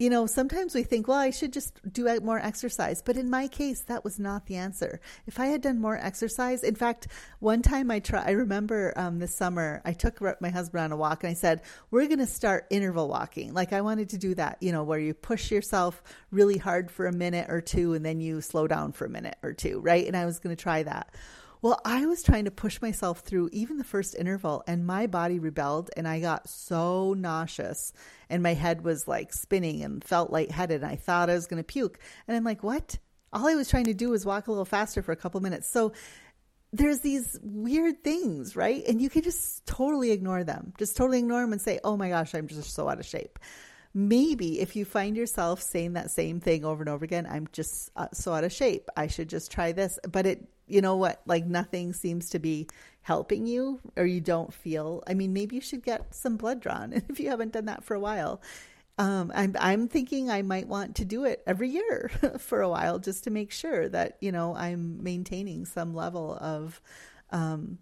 you 0.00 0.08
know, 0.08 0.26
sometimes 0.26 0.74
we 0.74 0.82
think, 0.82 1.06
well, 1.06 1.18
I 1.18 1.28
should 1.28 1.52
just 1.52 1.78
do 1.92 2.08
more 2.20 2.38
exercise. 2.38 3.02
But 3.02 3.18
in 3.18 3.28
my 3.28 3.48
case, 3.48 3.82
that 3.82 4.02
was 4.02 4.18
not 4.18 4.46
the 4.46 4.56
answer. 4.56 4.98
If 5.26 5.38
I 5.38 5.48
had 5.48 5.60
done 5.60 5.78
more 5.78 5.94
exercise, 5.94 6.64
in 6.64 6.74
fact, 6.74 7.08
one 7.38 7.60
time 7.60 7.90
I 7.90 8.00
try, 8.00 8.24
I 8.24 8.30
remember 8.30 8.94
um, 8.96 9.18
this 9.18 9.36
summer, 9.36 9.82
I 9.84 9.92
took 9.92 10.22
my 10.40 10.48
husband 10.48 10.84
on 10.84 10.92
a 10.92 10.96
walk 10.96 11.22
and 11.22 11.30
I 11.30 11.34
said, 11.34 11.60
we're 11.90 12.06
going 12.06 12.18
to 12.18 12.26
start 12.26 12.66
interval 12.70 13.08
walking. 13.08 13.52
Like 13.52 13.74
I 13.74 13.82
wanted 13.82 14.08
to 14.08 14.18
do 14.18 14.34
that, 14.36 14.56
you 14.60 14.72
know, 14.72 14.84
where 14.84 14.98
you 14.98 15.12
push 15.12 15.50
yourself 15.50 16.02
really 16.30 16.56
hard 16.56 16.90
for 16.90 17.04
a 17.04 17.12
minute 17.12 17.50
or 17.50 17.60
two 17.60 17.92
and 17.92 18.02
then 18.02 18.22
you 18.22 18.40
slow 18.40 18.66
down 18.66 18.92
for 18.92 19.04
a 19.04 19.10
minute 19.10 19.36
or 19.42 19.52
two, 19.52 19.80
right? 19.80 20.06
And 20.06 20.16
I 20.16 20.24
was 20.24 20.38
going 20.38 20.56
to 20.56 20.62
try 20.62 20.82
that. 20.82 21.14
Well, 21.62 21.78
I 21.84 22.06
was 22.06 22.22
trying 22.22 22.46
to 22.46 22.50
push 22.50 22.80
myself 22.80 23.20
through 23.20 23.50
even 23.52 23.76
the 23.76 23.84
first 23.84 24.14
interval, 24.14 24.64
and 24.66 24.86
my 24.86 25.06
body 25.06 25.38
rebelled, 25.38 25.90
and 25.94 26.08
I 26.08 26.20
got 26.20 26.48
so 26.48 27.12
nauseous, 27.12 27.92
and 28.30 28.42
my 28.42 28.54
head 28.54 28.82
was 28.82 29.06
like 29.06 29.34
spinning 29.34 29.82
and 29.82 30.02
felt 30.02 30.30
lightheaded. 30.30 30.82
And 30.82 30.90
I 30.90 30.96
thought 30.96 31.28
I 31.28 31.34
was 31.34 31.46
going 31.46 31.62
to 31.62 31.66
puke. 31.66 31.98
And 32.26 32.36
I'm 32.36 32.44
like, 32.44 32.62
what? 32.62 32.96
All 33.32 33.46
I 33.46 33.56
was 33.56 33.68
trying 33.68 33.84
to 33.84 33.94
do 33.94 34.08
was 34.10 34.24
walk 34.24 34.46
a 34.46 34.50
little 34.50 34.64
faster 34.64 35.02
for 35.02 35.12
a 35.12 35.16
couple 35.16 35.40
minutes. 35.40 35.70
So 35.70 35.92
there's 36.72 37.00
these 37.00 37.38
weird 37.42 38.02
things, 38.02 38.56
right? 38.56 38.82
And 38.88 39.00
you 39.00 39.10
can 39.10 39.22
just 39.22 39.66
totally 39.66 40.12
ignore 40.12 40.44
them. 40.44 40.72
Just 40.78 40.96
totally 40.96 41.18
ignore 41.18 41.42
them 41.42 41.52
and 41.52 41.60
say, 41.60 41.78
oh 41.84 41.96
my 41.96 42.08
gosh, 42.08 42.34
I'm 42.34 42.48
just 42.48 42.72
so 42.72 42.88
out 42.88 42.98
of 42.98 43.06
shape 43.06 43.38
maybe 43.92 44.60
if 44.60 44.76
you 44.76 44.84
find 44.84 45.16
yourself 45.16 45.60
saying 45.60 45.94
that 45.94 46.10
same 46.10 46.40
thing 46.40 46.64
over 46.64 46.82
and 46.82 46.88
over 46.88 47.04
again, 47.04 47.26
I'm 47.28 47.48
just 47.52 47.90
uh, 47.96 48.08
so 48.12 48.32
out 48.32 48.44
of 48.44 48.52
shape. 48.52 48.88
I 48.96 49.08
should 49.08 49.28
just 49.28 49.50
try 49.50 49.72
this. 49.72 49.98
But 50.10 50.26
it 50.26 50.48
you 50.70 50.80
know 50.80 50.96
what, 50.96 51.20
like 51.26 51.46
nothing 51.46 51.92
seems 51.92 52.30
to 52.30 52.38
be 52.38 52.68
helping 53.02 53.46
you 53.46 53.80
or 53.96 54.04
you 54.04 54.20
don't 54.20 54.52
feel, 54.52 55.02
I 55.06 55.14
mean, 55.14 55.32
maybe 55.32 55.56
you 55.56 55.62
should 55.62 55.82
get 55.82 56.14
some 56.14 56.36
blood 56.36 56.60
drawn 56.60 56.92
if 57.08 57.20
you 57.20 57.28
haven't 57.30 57.52
done 57.52 57.66
that 57.66 57.84
for 57.84 57.94
a 57.94 58.00
while. 58.00 58.40
Um, 58.98 59.32
I'm, 59.34 59.56
I'm 59.58 59.88
thinking 59.88 60.30
I 60.30 60.42
might 60.42 60.68
want 60.68 60.96
to 60.96 61.04
do 61.04 61.24
it 61.24 61.42
every 61.46 61.70
year 61.70 62.10
for 62.38 62.60
a 62.60 62.68
while 62.68 62.98
just 62.98 63.24
to 63.24 63.30
make 63.30 63.50
sure 63.50 63.88
that, 63.88 64.18
you 64.20 64.30
know, 64.30 64.54
I'm 64.54 65.02
maintaining 65.02 65.64
some 65.64 65.94
level 65.94 66.36
of, 66.40 66.80
um, 67.30 67.78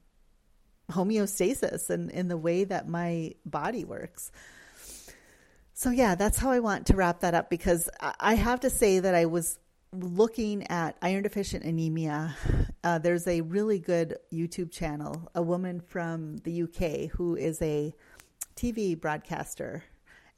homeostasis 0.91 1.91
and 1.91 2.11
in 2.11 2.29
the 2.29 2.37
way 2.37 2.65
that 2.65 2.89
my 2.89 3.35
body 3.45 3.85
works. 3.85 4.31
So 5.75 5.91
yeah, 5.91 6.15
that's 6.15 6.39
how 6.39 6.51
I 6.51 6.61
want 6.61 6.87
to 6.87 6.97
wrap 6.97 7.21
that 7.21 7.35
up 7.35 7.51
because 7.51 7.89
I 8.01 8.35
have 8.35 8.61
to 8.61 8.71
say 8.71 8.99
that 8.99 9.15
I 9.15 9.27
was 9.27 9.59
looking 9.93 10.67
at 10.69 10.97
iron 11.03 11.23
deficient 11.23 11.65
anemia, 11.65 12.37
uh, 12.85 12.99
there's 12.99 13.27
a 13.27 13.41
really 13.41 13.79
good 13.79 14.17
YouTube 14.33 14.71
channel, 14.71 15.31
a 15.35 15.43
woman 15.43 15.81
from 15.81 16.39
the 16.39 16.63
UK 16.63 17.11
who 17.11 17.37
is 17.37 17.61
a 17.63 17.95
TV 18.57 18.99
broadcaster. 19.01 19.85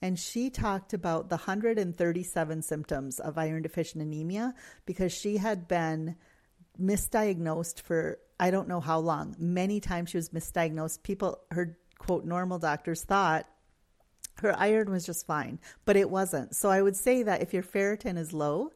And 0.02 0.18
she 0.18 0.48
talked 0.48 0.94
about 0.94 1.28
the 1.28 1.36
137 1.36 2.62
symptoms 2.62 3.20
of 3.20 3.36
iron 3.36 3.62
deficient 3.62 4.02
anemia 4.02 4.54
because 4.86 5.12
she 5.12 5.36
had 5.36 5.68
been 5.68 6.16
misdiagnosed 6.80 7.82
for 7.82 8.18
I 8.38 8.50
don't 8.50 8.68
know 8.68 8.80
how 8.80 9.00
long. 9.00 9.36
Many 9.38 9.80
times 9.80 10.10
she 10.10 10.16
was 10.16 10.30
misdiagnosed. 10.30 11.02
People, 11.02 11.38
her 11.50 11.76
quote, 11.98 12.24
normal 12.24 12.58
doctors 12.58 13.04
thought 13.04 13.46
her 14.38 14.58
iron 14.58 14.90
was 14.90 15.04
just 15.04 15.26
fine, 15.26 15.58
but 15.84 15.96
it 15.96 16.08
wasn't. 16.08 16.56
So 16.56 16.70
I 16.70 16.80
would 16.80 16.96
say 16.96 17.22
that 17.22 17.42
if 17.42 17.52
your 17.52 17.62
ferritin 17.62 18.16
is 18.16 18.32
low, 18.32 18.70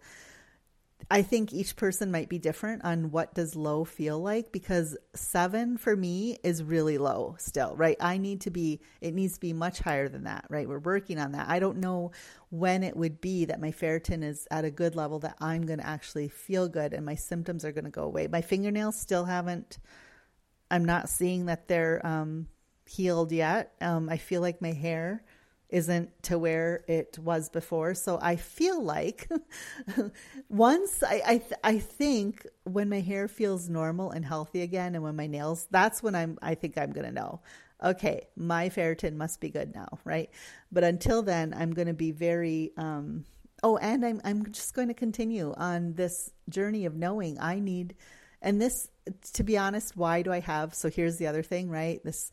I 1.10 1.22
think 1.22 1.52
each 1.52 1.76
person 1.76 2.10
might 2.10 2.28
be 2.28 2.38
different 2.38 2.84
on 2.84 3.10
what 3.10 3.34
does 3.34 3.54
low 3.54 3.84
feel 3.84 4.18
like 4.18 4.52
because 4.52 4.96
seven 5.14 5.76
for 5.76 5.94
me 5.94 6.38
is 6.42 6.62
really 6.62 6.98
low 6.98 7.36
still, 7.38 7.76
right? 7.76 7.96
I 8.00 8.16
need 8.16 8.40
to 8.42 8.50
be, 8.50 8.80
it 9.00 9.14
needs 9.14 9.34
to 9.34 9.40
be 9.40 9.52
much 9.52 9.80
higher 9.80 10.08
than 10.08 10.24
that, 10.24 10.46
right? 10.48 10.68
We're 10.68 10.78
working 10.78 11.18
on 11.18 11.32
that. 11.32 11.48
I 11.48 11.58
don't 11.58 11.78
know 11.78 12.12
when 12.50 12.82
it 12.82 12.96
would 12.96 13.20
be 13.20 13.44
that 13.44 13.60
my 13.60 13.70
ferritin 13.70 14.22
is 14.22 14.48
at 14.50 14.64
a 14.64 14.70
good 14.70 14.96
level 14.96 15.18
that 15.20 15.36
I'm 15.40 15.66
going 15.66 15.78
to 15.78 15.86
actually 15.86 16.28
feel 16.28 16.68
good 16.68 16.94
and 16.94 17.04
my 17.04 17.16
symptoms 17.16 17.64
are 17.64 17.72
going 17.72 17.84
to 17.84 17.90
go 17.90 18.04
away. 18.04 18.26
My 18.26 18.40
fingernails 18.40 18.98
still 18.98 19.24
haven't, 19.24 19.78
I'm 20.70 20.84
not 20.84 21.08
seeing 21.08 21.46
that 21.46 21.68
they're 21.68 22.04
um, 22.06 22.48
healed 22.86 23.32
yet. 23.32 23.74
Um, 23.80 24.08
I 24.08 24.16
feel 24.16 24.40
like 24.40 24.62
my 24.62 24.72
hair 24.72 25.22
isn't 25.74 26.22
to 26.22 26.38
where 26.38 26.84
it 26.86 27.18
was 27.18 27.48
before. 27.48 27.94
So 27.94 28.16
I 28.22 28.36
feel 28.36 28.80
like 28.80 29.28
once 30.48 31.02
I 31.02 31.20
I, 31.26 31.38
th- 31.38 31.60
I 31.64 31.78
think 31.80 32.46
when 32.62 32.88
my 32.88 33.00
hair 33.00 33.26
feels 33.26 33.68
normal 33.68 34.12
and 34.12 34.24
healthy 34.24 34.62
again, 34.62 34.94
and 34.94 35.02
when 35.02 35.16
my 35.16 35.26
nails, 35.26 35.66
that's 35.72 36.00
when 36.00 36.14
I'm 36.14 36.38
I 36.40 36.54
think 36.54 36.78
I'm 36.78 36.92
gonna 36.92 37.10
know. 37.10 37.40
Okay, 37.82 38.28
my 38.36 38.68
ferritin 38.68 39.16
must 39.16 39.40
be 39.40 39.50
good 39.50 39.74
now, 39.74 39.98
right? 40.04 40.30
But 40.70 40.84
until 40.84 41.22
then, 41.22 41.52
I'm 41.52 41.72
going 41.72 41.88
to 41.88 41.92
be 41.92 42.12
very. 42.12 42.70
Um, 42.76 43.24
oh, 43.62 43.76
and 43.76 44.06
I'm 44.06 44.20
I'm 44.24 44.52
just 44.52 44.74
going 44.74 44.88
to 44.88 44.94
continue 44.94 45.52
on 45.56 45.94
this 45.94 46.30
journey 46.48 46.86
of 46.86 46.94
knowing 46.94 47.38
I 47.40 47.58
need, 47.58 47.96
and 48.40 48.62
this 48.62 48.88
to 49.34 49.42
be 49.42 49.58
honest, 49.58 49.96
why 49.96 50.22
do 50.22 50.32
I 50.32 50.40
have? 50.40 50.72
So 50.72 50.88
here's 50.88 51.16
the 51.16 51.26
other 51.26 51.42
thing, 51.42 51.68
right? 51.68 52.00
This 52.04 52.30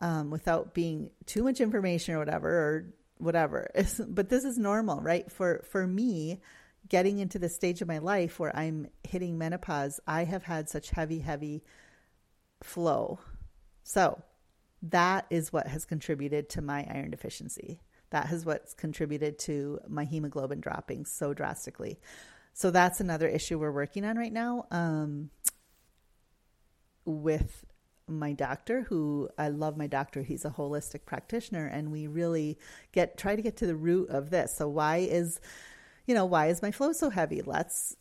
um, 0.00 0.30
without 0.30 0.74
being 0.74 1.10
too 1.26 1.42
much 1.42 1.60
information 1.60 2.14
or 2.14 2.18
whatever 2.18 2.48
or 2.48 2.94
whatever. 3.18 3.70
but 4.08 4.28
this 4.28 4.44
is 4.44 4.58
normal, 4.58 5.00
right? 5.00 5.30
For 5.30 5.64
for 5.70 5.86
me, 5.86 6.40
getting 6.88 7.18
into 7.18 7.38
the 7.38 7.48
stage 7.48 7.82
of 7.82 7.88
my 7.88 7.98
life 7.98 8.38
where 8.38 8.54
I'm 8.56 8.88
hitting 9.04 9.38
menopause, 9.38 10.00
I 10.06 10.24
have 10.24 10.42
had 10.42 10.68
such 10.68 10.90
heavy, 10.90 11.20
heavy 11.20 11.62
flow. 12.62 13.20
So 13.82 14.22
that 14.82 15.26
is 15.30 15.52
what 15.52 15.66
has 15.66 15.84
contributed 15.84 16.48
to 16.50 16.62
my 16.62 16.86
iron 16.90 17.10
deficiency. 17.10 17.80
That 18.10 18.26
has 18.26 18.44
what's 18.44 18.74
contributed 18.74 19.38
to 19.40 19.78
my 19.88 20.04
hemoglobin 20.04 20.60
dropping 20.60 21.04
so 21.06 21.32
drastically. 21.32 22.00
So 22.54 22.70
that's 22.70 23.00
another 23.00 23.28
issue 23.28 23.58
we're 23.58 23.70
working 23.70 24.04
on 24.04 24.16
right 24.16 24.32
now 24.32 24.66
um, 24.70 25.30
with 27.04 27.64
my 28.10 28.32
doctor 28.32 28.82
who 28.82 29.28
I 29.38 29.48
love 29.48 29.76
my 29.76 29.86
doctor 29.86 30.22
he's 30.22 30.44
a 30.44 30.50
holistic 30.50 31.04
practitioner 31.04 31.66
and 31.66 31.90
we 31.90 32.06
really 32.06 32.58
get 32.92 33.16
try 33.16 33.36
to 33.36 33.42
get 33.42 33.56
to 33.58 33.66
the 33.66 33.76
root 33.76 34.10
of 34.10 34.30
this. 34.30 34.56
So 34.56 34.68
why 34.68 34.98
is 34.98 35.40
you 36.06 36.14
know 36.14 36.24
why 36.24 36.48
is 36.48 36.62
my 36.62 36.70
flow 36.70 36.92
so 36.92 37.10
heavy? 37.10 37.42
Let's 37.42 37.96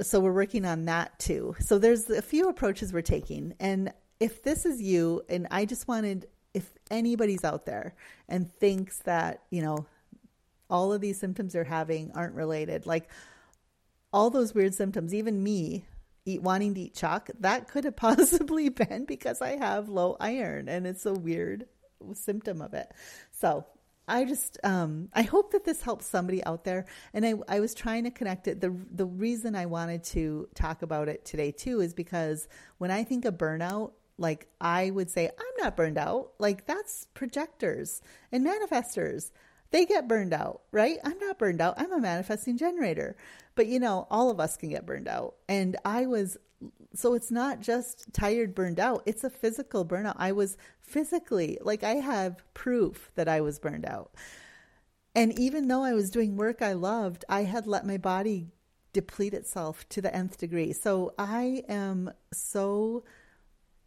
so 0.00 0.20
we're 0.20 0.32
working 0.32 0.64
on 0.64 0.86
that 0.86 1.18
too. 1.18 1.54
So 1.60 1.78
there's 1.78 2.10
a 2.10 2.22
few 2.22 2.48
approaches 2.48 2.92
we're 2.92 3.02
taking 3.02 3.54
and 3.60 3.92
if 4.20 4.42
this 4.42 4.64
is 4.66 4.80
you 4.80 5.22
and 5.28 5.46
I 5.50 5.64
just 5.64 5.88
wanted 5.88 6.26
if 6.52 6.72
anybody's 6.90 7.44
out 7.44 7.66
there 7.66 7.94
and 8.28 8.50
thinks 8.52 8.98
that 8.98 9.42
you 9.50 9.62
know 9.62 9.86
all 10.70 10.92
of 10.92 11.00
these 11.00 11.18
symptoms 11.18 11.52
they're 11.52 11.64
having 11.64 12.10
aren't 12.14 12.34
related 12.34 12.86
like 12.86 13.08
all 14.12 14.30
those 14.30 14.54
weird 14.54 14.72
symptoms 14.72 15.12
even 15.12 15.42
me 15.42 15.84
eat 16.26 16.42
wanting 16.42 16.74
to 16.74 16.80
eat 16.82 16.94
chalk, 16.94 17.30
that 17.40 17.68
could 17.68 17.84
have 17.84 17.96
possibly 18.08 18.68
been 18.68 19.04
because 19.04 19.40
I 19.40 19.56
have 19.56 19.88
low 19.88 20.16
iron 20.20 20.68
and 20.68 20.86
it's 20.86 21.06
a 21.06 21.14
weird 21.14 21.66
symptom 22.14 22.60
of 22.60 22.74
it. 22.74 22.90
So 23.32 23.66
I 24.06 24.24
just 24.24 24.58
um, 24.62 25.08
I 25.14 25.22
hope 25.22 25.52
that 25.52 25.64
this 25.64 25.80
helps 25.80 26.06
somebody 26.06 26.44
out 26.44 26.64
there. 26.64 26.86
And 27.12 27.24
I, 27.24 27.34
I 27.48 27.60
was 27.60 27.74
trying 27.74 28.04
to 28.04 28.10
connect 28.10 28.48
it. 28.48 28.60
The 28.60 28.76
the 28.90 29.06
reason 29.06 29.54
I 29.54 29.66
wanted 29.66 30.04
to 30.04 30.48
talk 30.54 30.82
about 30.82 31.08
it 31.08 31.24
today 31.24 31.52
too 31.52 31.80
is 31.80 31.94
because 31.94 32.46
when 32.78 32.90
I 32.90 33.04
think 33.04 33.24
of 33.24 33.34
burnout, 33.34 33.92
like 34.18 34.46
I 34.60 34.90
would 34.90 35.10
say, 35.10 35.26
I'm 35.26 35.62
not 35.64 35.76
burned 35.76 35.98
out. 35.98 36.32
Like 36.38 36.66
that's 36.66 37.06
projectors 37.14 38.02
and 38.30 38.46
manifestors 38.46 39.30
they 39.74 39.84
get 39.84 40.06
burned 40.06 40.32
out, 40.32 40.60
right? 40.70 40.98
I'm 41.02 41.18
not 41.18 41.36
burned 41.36 41.60
out. 41.60 41.74
I'm 41.78 41.92
a 41.92 41.98
manifesting 41.98 42.56
generator. 42.56 43.16
But 43.56 43.66
you 43.66 43.80
know, 43.80 44.06
all 44.08 44.30
of 44.30 44.38
us 44.38 44.56
can 44.56 44.68
get 44.68 44.86
burned 44.86 45.08
out. 45.08 45.34
And 45.48 45.76
I 45.84 46.06
was 46.06 46.38
so 46.94 47.14
it's 47.14 47.32
not 47.32 47.58
just 47.58 48.12
tired 48.12 48.54
burned 48.54 48.78
out, 48.78 49.02
it's 49.04 49.24
a 49.24 49.30
physical 49.30 49.84
burnout. 49.84 50.14
I 50.16 50.30
was 50.30 50.56
physically 50.80 51.58
like 51.60 51.82
I 51.82 51.94
have 51.94 52.44
proof 52.54 53.10
that 53.16 53.26
I 53.26 53.40
was 53.40 53.58
burned 53.58 53.84
out. 53.84 54.14
And 55.12 55.36
even 55.36 55.66
though 55.66 55.82
I 55.82 55.92
was 55.92 56.08
doing 56.08 56.36
work 56.36 56.62
I 56.62 56.74
loved, 56.74 57.24
I 57.28 57.42
had 57.42 57.66
let 57.66 57.84
my 57.84 57.96
body 57.96 58.52
deplete 58.92 59.34
itself 59.34 59.88
to 59.88 60.00
the 60.00 60.14
nth 60.14 60.38
degree. 60.38 60.72
So 60.72 61.14
I 61.18 61.64
am 61.68 62.12
so 62.32 63.02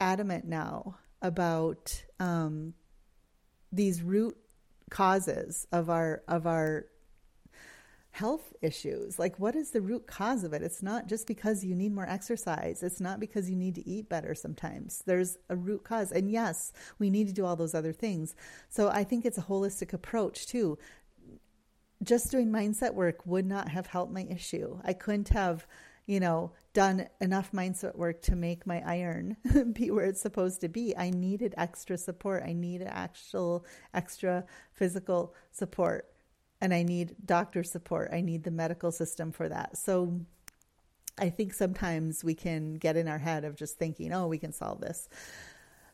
adamant 0.02 0.44
now 0.44 0.98
about 1.22 2.04
um, 2.20 2.74
these 3.72 4.04
root 4.04 4.38
causes 4.90 5.68
of 5.72 5.90
our 5.90 6.24
of 6.28 6.48
our 6.48 6.86
health 8.18 8.54
issues. 8.64 9.20
Like 9.20 9.38
what 9.38 9.56
is 9.56 9.70
the 9.72 9.82
root 9.82 10.08
cause 10.08 10.44
of 10.44 10.52
it? 10.52 10.64
It's 10.64 10.82
not 10.82 11.08
just 11.08 11.28
because 11.28 11.64
you 11.64 11.76
need 11.76 11.94
more 11.94 12.10
exercise. 12.10 12.82
It's 12.82 13.00
not 13.00 13.20
because 13.20 13.48
you 13.48 13.56
need 13.56 13.76
to 13.76 13.88
eat 13.88 14.10
better 14.10 14.34
sometimes. 14.34 15.04
There's 15.06 15.38
a 15.50 15.56
root 15.56 15.84
cause. 15.84 16.12
And 16.12 16.32
yes, 16.32 16.74
we 16.98 17.12
need 17.12 17.28
to 17.28 17.34
do 17.34 17.46
all 17.46 17.56
those 17.56 17.76
other 17.76 17.94
things. 17.94 18.36
So 18.70 18.90
I 18.90 19.04
think 19.04 19.24
it's 19.24 19.38
a 19.38 19.44
holistic 19.44 19.94
approach 19.94 20.48
too. 20.48 20.80
Just 22.02 22.32
doing 22.32 22.50
mindset 22.50 22.96
work 22.96 23.24
would 23.28 23.46
not 23.46 23.70
have 23.70 23.86
helped 23.86 24.14
my 24.14 24.26
issue. 24.30 24.80
I 24.84 24.94
couldn't 24.94 25.30
have, 25.30 25.68
you 26.08 26.22
know, 26.22 26.54
done 26.74 27.08
enough 27.20 27.52
mindset 27.52 27.96
work 27.96 28.22
to 28.24 28.36
make 28.36 28.66
my 28.66 28.82
iron 28.86 29.36
be 29.74 29.92
where 29.92 30.06
it's 30.06 30.22
supposed 30.22 30.62
to 30.62 30.70
be. 30.70 30.96
I 30.98 31.10
needed 31.10 31.54
extra 31.58 31.98
support. 31.98 32.44
I 32.44 32.54
needed 32.54 32.88
actual 32.90 33.66
extra 33.94 34.46
physical 34.72 35.36
support. 35.52 36.10
And 36.62 36.74
I 36.74 36.82
need 36.82 37.16
doctor 37.26 37.62
support. 37.62 38.10
I 38.12 38.22
need 38.22 38.44
the 38.44 38.52
medical 38.52 38.92
system 38.92 39.32
for 39.32 39.50
that. 39.50 39.78
So 39.78 40.22
I 41.20 41.30
think 41.30 41.54
sometimes 41.54 42.24
we 42.24 42.34
can 42.34 42.76
get 42.76 42.96
in 42.96 43.08
our 43.08 43.20
head 43.20 43.44
of 43.44 43.56
just 43.56 43.78
thinking, 43.78 44.14
oh, 44.14 44.28
we 44.28 44.38
can 44.38 44.54
solve 44.54 44.80
this. 44.80 45.10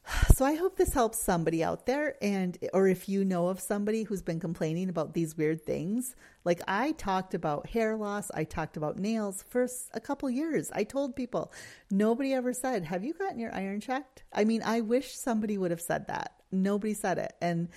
So 0.35 0.45
I 0.45 0.55
hope 0.55 0.77
this 0.77 0.93
helps 0.93 1.21
somebody 1.21 1.63
out 1.63 1.85
there 1.85 2.15
and 2.21 2.57
or 2.73 2.87
if 2.87 3.07
you 3.07 3.23
know 3.23 3.47
of 3.47 3.59
somebody 3.59 4.03
who's 4.03 4.23
been 4.23 4.39
complaining 4.39 4.89
about 4.89 5.13
these 5.13 5.37
weird 5.37 5.65
things. 5.65 6.15
Like 6.43 6.61
I 6.67 6.93
talked 6.93 7.33
about 7.33 7.69
hair 7.69 7.95
loss, 7.95 8.31
I 8.33 8.43
talked 8.43 8.75
about 8.75 8.97
nails 8.97 9.43
for 9.47 9.67
a 9.93 9.99
couple 9.99 10.29
years. 10.29 10.71
I 10.73 10.83
told 10.85 11.15
people, 11.15 11.53
nobody 11.91 12.33
ever 12.33 12.51
said, 12.51 12.83
"Have 12.85 13.03
you 13.03 13.13
gotten 13.13 13.39
your 13.39 13.53
iron 13.53 13.79
checked?" 13.79 14.23
I 14.33 14.43
mean, 14.43 14.63
I 14.65 14.81
wish 14.81 15.13
somebody 15.13 15.57
would 15.57 15.71
have 15.71 15.81
said 15.81 16.07
that. 16.07 16.33
Nobody 16.51 16.93
said 16.93 17.19
it. 17.19 17.33
And 17.41 17.69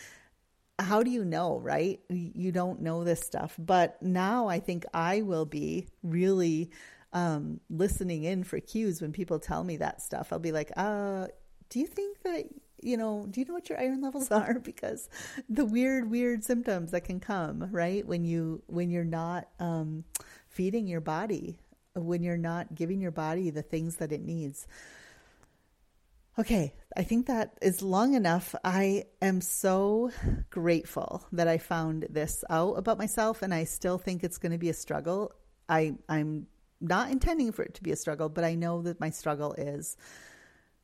how 0.78 1.02
do 1.02 1.10
you 1.10 1.24
know, 1.24 1.58
right? 1.58 2.00
You 2.08 2.52
don't 2.52 2.80
know 2.80 3.04
this 3.04 3.20
stuff. 3.20 3.54
But 3.58 4.00
now 4.02 4.48
I 4.48 4.60
think 4.60 4.84
I 4.92 5.22
will 5.22 5.46
be 5.46 5.88
really 6.02 6.70
um, 7.12 7.60
listening 7.70 8.24
in 8.24 8.44
for 8.44 8.60
cues 8.60 9.00
when 9.00 9.12
people 9.12 9.38
tell 9.38 9.64
me 9.64 9.78
that 9.78 10.02
stuff. 10.02 10.32
I'll 10.32 10.38
be 10.38 10.52
like, 10.52 10.70
uh, 10.76 11.28
do 11.68 11.80
you 11.80 11.86
think 11.86 12.22
that 12.22 12.44
you 12.80 12.96
know 12.96 13.26
do 13.30 13.40
you 13.40 13.46
know 13.46 13.54
what 13.54 13.68
your 13.68 13.78
iron 13.78 14.00
levels 14.00 14.30
are? 14.30 14.58
Because 14.58 15.08
the 15.48 15.64
weird 15.64 16.10
weird 16.10 16.44
symptoms 16.44 16.90
that 16.92 17.02
can 17.02 17.20
come 17.20 17.68
right 17.70 18.06
when 18.06 18.24
you 18.24 18.62
when 18.66 18.90
you're 18.90 19.04
not 19.04 19.48
um, 19.60 20.04
feeding 20.48 20.86
your 20.86 21.00
body 21.00 21.58
when 21.94 22.22
you're 22.22 22.36
not 22.36 22.74
giving 22.74 23.00
your 23.00 23.10
body 23.10 23.50
the 23.50 23.62
things 23.62 23.96
that 23.96 24.12
it 24.12 24.20
needs. 24.20 24.66
Okay 26.38 26.74
i 26.96 27.02
think 27.02 27.26
that 27.26 27.56
is 27.60 27.82
long 27.82 28.14
enough. 28.14 28.54
I 28.64 29.04
am 29.20 29.40
so 29.40 30.10
grateful 30.50 31.24
that 31.32 31.48
i 31.48 31.58
found 31.58 32.06
this 32.10 32.44
out 32.50 32.74
about 32.74 32.98
myself 32.98 33.42
and 33.42 33.52
i 33.54 33.64
still 33.64 33.98
think 33.98 34.24
it's 34.24 34.38
going 34.38 34.52
to 34.52 34.58
be 34.58 34.70
a 34.70 34.74
struggle. 34.74 35.32
I 35.68 35.94
i'm 36.08 36.46
not 36.80 37.10
intending 37.10 37.52
for 37.52 37.62
it 37.62 37.74
to 37.74 37.82
be 37.82 37.90
a 37.90 37.96
struggle 37.96 38.28
but 38.28 38.44
i 38.44 38.54
know 38.54 38.82
that 38.82 39.00
my 39.00 39.10
struggle 39.10 39.54
is 39.54 39.96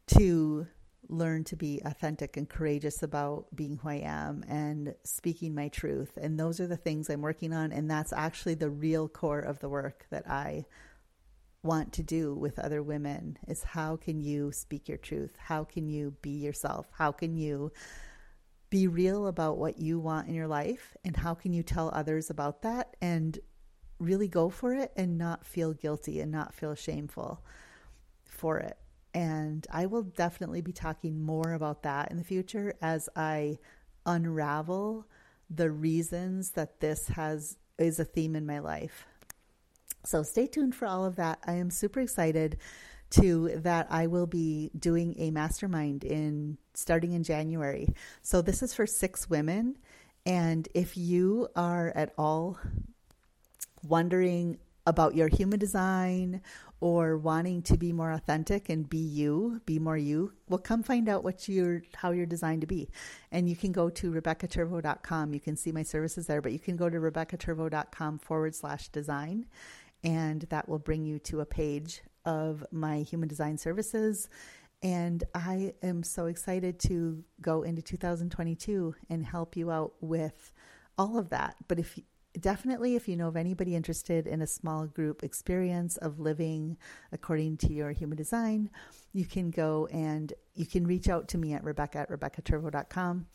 to 0.09 0.67
learn 1.09 1.45
to 1.45 1.57
be 1.57 1.81
authentic 1.85 2.37
and 2.37 2.49
courageous 2.49 3.03
about 3.03 3.47
being 3.55 3.77
who 3.77 3.89
I 3.89 3.97
am 3.97 4.45
and 4.49 4.95
speaking 5.05 5.55
my 5.55 5.69
truth. 5.69 6.17
And 6.21 6.39
those 6.39 6.61
are 6.61 6.67
the 6.67 6.77
things 6.77 7.11
I'm 7.11 7.21
working 7.21 7.53
on. 7.53 7.73
And 7.73 7.91
that's 7.91 8.13
actually 8.13 8.55
the 8.55 8.71
real 8.71 9.09
core 9.09 9.41
of 9.41 9.59
the 9.61 9.69
work 9.69 10.07
that 10.11 10.29
I 10.29 10.65
want 11.63 11.93
to 11.93 12.03
do 12.03 12.35
with 12.35 12.59
other 12.59 12.83
women 12.83 13.39
is 13.47 13.63
how 13.63 13.97
can 13.97 14.21
you 14.21 14.51
speak 14.53 14.89
your 14.89 14.99
truth? 14.99 15.37
How 15.39 15.65
can 15.65 15.89
you 15.89 16.15
be 16.23 16.31
yourself? 16.31 16.89
How 16.93 17.13
can 17.13 17.37
you 17.37 17.73
be 18.71 18.89
real 18.89 19.27
about 19.27 19.59
what 19.59 19.79
you 19.79 20.01
want 20.01 20.29
in 20.29 20.35
your 20.35 20.49
life? 20.49 20.97
And 21.05 21.17
how 21.17 21.35
can 21.35 21.53
you 21.53 21.63
tell 21.63 21.91
others 21.93 22.31
about 22.31 22.63
that 22.63 22.97
and 23.01 23.39
really 23.99 24.29
go 24.29 24.49
for 24.51 24.75
it 24.75 24.93
and 24.97 25.19
not 25.19 25.47
feel 25.47 25.73
guilty 25.73 26.21
and 26.21 26.33
not 26.33 26.55
feel 26.55 26.75
shameful 26.75 27.45
for 28.25 28.59
it? 28.59 28.77
And 29.15 29.67
I 29.71 29.87
will 29.87 30.03
definitely 30.03 30.63
be 30.63 30.73
talking 30.73 31.23
more 31.23 31.53
about 31.53 31.83
that 31.83 32.11
in 32.11 32.17
the 32.17 32.25
future 32.25 32.75
as 32.81 33.09
I 33.15 33.59
unravel 34.07 35.07
the 35.51 35.71
reasons 35.71 36.53
that 36.53 36.81
this 36.81 37.09
has 37.09 37.57
is 37.79 37.99
a 37.99 38.05
theme 38.05 38.37
in 38.37 38.47
my 38.47 38.59
life. 38.59 39.07
So 40.05 40.23
stay 40.23 40.47
tuned 40.47 40.75
for 40.75 40.87
all 40.87 41.05
of 41.05 41.17
that. 41.17 41.39
I 41.47 41.55
am 41.55 41.71
super 41.71 42.01
excited 42.01 42.57
to 43.11 43.51
that 43.57 43.87
I 43.91 44.07
will 44.07 44.27
be 44.27 44.71
doing 44.79 45.15
a 45.19 45.31
mastermind 45.31 46.03
in 46.05 46.57
starting 46.75 47.13
in 47.13 47.23
January. 47.23 47.89
So 48.23 48.41
this 48.41 48.63
is 48.63 48.73
for 48.73 48.87
6 48.87 49.29
women 49.29 49.77
and 50.25 50.69
if 50.75 50.97
you 50.97 51.49
are 51.55 51.93
at 51.95 52.15
all 52.17 52.59
wondering 53.83 54.59
about 54.87 55.15
your 55.15 55.29
human 55.29 55.59
design 55.59 56.41
or 56.83 57.17
wanting 57.17 57.63
to 57.63 57.77
be 57.79 57.93
more 57.93 58.11
authentic 58.11 58.69
and 58.69 58.91
be 58.91 58.99
you, 58.99 59.61
be 59.67 59.79
more 59.79 59.97
you, 59.97 60.33
well, 60.49 60.59
come 60.59 60.83
find 60.83 61.09
out 61.09 61.23
what 61.23 61.49
you're, 61.49 61.81
how 61.95 62.11
you're 62.11 62.27
designed 62.27 62.61
to 62.61 62.67
be. 62.67 62.91
And 63.31 63.49
you 63.49 63.55
can 63.55 63.71
go 63.71 63.89
to 63.89 64.11
RebeccaTurvo.com. 64.11 65.33
You 65.33 65.39
can 65.39 65.55
see 65.55 65.71
my 65.71 65.85
services 65.85 66.27
there, 66.27 66.43
but 66.43 66.51
you 66.51 66.59
can 66.59 66.77
go 66.77 66.91
to 66.91 66.99
RebeccaTurvo.com 66.99 68.19
forward 68.19 68.57
slash 68.57 68.89
design, 68.89 69.47
and 70.03 70.43
that 70.51 70.69
will 70.69 70.81
bring 70.81 71.05
you 71.05 71.21
to 71.21 71.39
a 71.39 71.47
page 71.47 72.03
of 72.25 72.67
my 72.73 73.03
human 73.03 73.29
design 73.29 73.59
services. 73.59 74.29
And 74.83 75.23
I 75.37 75.75
am 75.85 76.03
so 76.03 76.27
excited 76.27 76.81
to 76.81 77.23
go 77.41 77.63
into 77.63 77.81
2022 77.81 78.97
and 79.09 79.25
help 79.25 79.57
you 79.57 79.71
out 79.71 79.93
with 80.01 80.51
all 80.99 81.17
of 81.17 81.29
that. 81.29 81.55
But 81.69 81.79
if 81.79 81.97
definitely 82.41 82.97
if 82.97 83.09
you 83.09 83.17
know 83.17 83.29
of 83.29 83.37
anybody 83.37 83.77
interested 83.77 84.27
in 84.27 84.41
a 84.41 84.47
small 84.47 84.87
group 84.87 85.23
experience 85.23 85.97
of 85.99 86.19
living 86.19 86.77
according 87.13 87.57
to 87.57 87.73
your 87.73 87.93
human 87.93 88.17
design 88.17 88.71
you 89.13 89.27
can 89.27 89.51
go 89.51 89.87
and 89.93 90.33
you 90.55 90.67
can 90.67 90.87
reach 90.87 91.09
out 91.09 91.29
to 91.29 91.39
me 91.39 91.53
at 91.53 91.63
rebecca 91.65 91.99
at 91.99 92.11
rebeccaturvo.com 92.11 93.27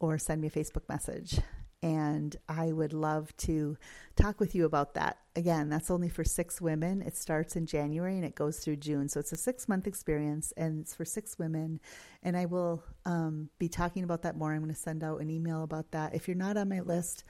or 0.00 0.18
send 0.18 0.40
me 0.40 0.48
a 0.48 0.50
facebook 0.50 0.88
message. 0.88 1.38
And 1.82 2.34
i 2.48 2.72
would 2.72 2.94
love 2.94 3.36
to 3.38 3.76
talk 4.16 4.40
with 4.40 4.54
you 4.54 4.64
about 4.64 4.94
that. 4.94 5.18
Again 5.36 5.68
that's 5.68 5.90
only 5.90 6.08
for 6.08 6.24
six 6.24 6.60
women. 6.60 7.02
It 7.02 7.16
starts 7.16 7.56
in 7.56 7.66
january 7.66 8.16
and 8.16 8.24
it 8.24 8.34
goes 8.34 8.58
through 8.58 8.76
june. 8.76 9.08
So 9.08 9.20
it's 9.20 9.32
a 9.32 9.36
six 9.36 9.68
month 9.68 9.86
experience 9.86 10.52
and 10.56 10.80
it's 10.80 10.94
for 10.94 11.04
six 11.04 11.38
women. 11.38 11.80
And 12.22 12.36
i 12.36 12.46
will 12.46 12.82
um, 13.04 13.50
be 13.58 13.68
talking 13.68 14.04
about 14.04 14.22
that 14.22 14.36
more. 14.36 14.52
I'm 14.52 14.62
going 14.62 14.74
to 14.74 14.80
send 14.80 15.04
out 15.04 15.20
an 15.20 15.28
email 15.28 15.62
about 15.62 15.90
that. 15.90 16.14
If 16.14 16.26
you're 16.26 16.36
not 16.36 16.56
on 16.56 16.70
my 16.70 16.80
list 16.80 17.24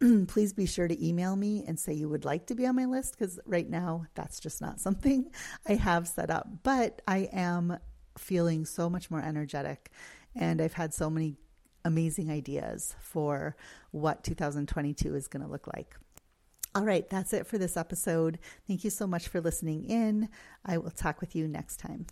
please 0.28 0.52
be 0.52 0.66
sure 0.66 0.88
to 0.88 1.06
email 1.06 1.36
me 1.36 1.64
and 1.66 1.78
say 1.78 1.92
you 1.92 2.08
would 2.08 2.24
like 2.24 2.46
to 2.46 2.54
be 2.54 2.66
on 2.66 2.76
my 2.76 2.86
list 2.86 3.16
because 3.18 3.38
right 3.44 3.68
now 3.68 4.06
that's 4.14 4.40
just 4.40 4.60
not 4.60 4.80
something 4.86 5.30
I 5.68 5.74
have 5.74 6.08
set 6.08 6.30
up. 6.30 6.48
But 6.62 7.02
I 7.06 7.28
am 7.32 7.78
feeling 8.18 8.64
so 8.64 8.88
much 8.88 9.10
more 9.10 9.20
energetic 9.20 9.90
and 10.34 10.60
I've 10.60 10.74
had 10.74 10.94
so 10.94 11.10
many 11.10 11.36
amazing 11.84 12.30
ideas 12.30 12.94
for 13.00 13.56
what 13.90 14.22
2022 14.24 15.14
is 15.14 15.28
going 15.28 15.44
to 15.44 15.50
look 15.50 15.66
like. 15.66 15.96
All 16.74 16.84
right, 16.84 17.08
that's 17.08 17.32
it 17.32 17.46
for 17.46 17.58
this 17.58 17.76
episode. 17.76 18.38
Thank 18.68 18.84
you 18.84 18.90
so 18.90 19.06
much 19.06 19.26
for 19.26 19.40
listening 19.40 19.84
in. 19.84 20.28
I 20.64 20.78
will 20.78 20.92
talk 20.92 21.20
with 21.20 21.34
you 21.34 21.48
next 21.48 21.78
time. 21.78 22.04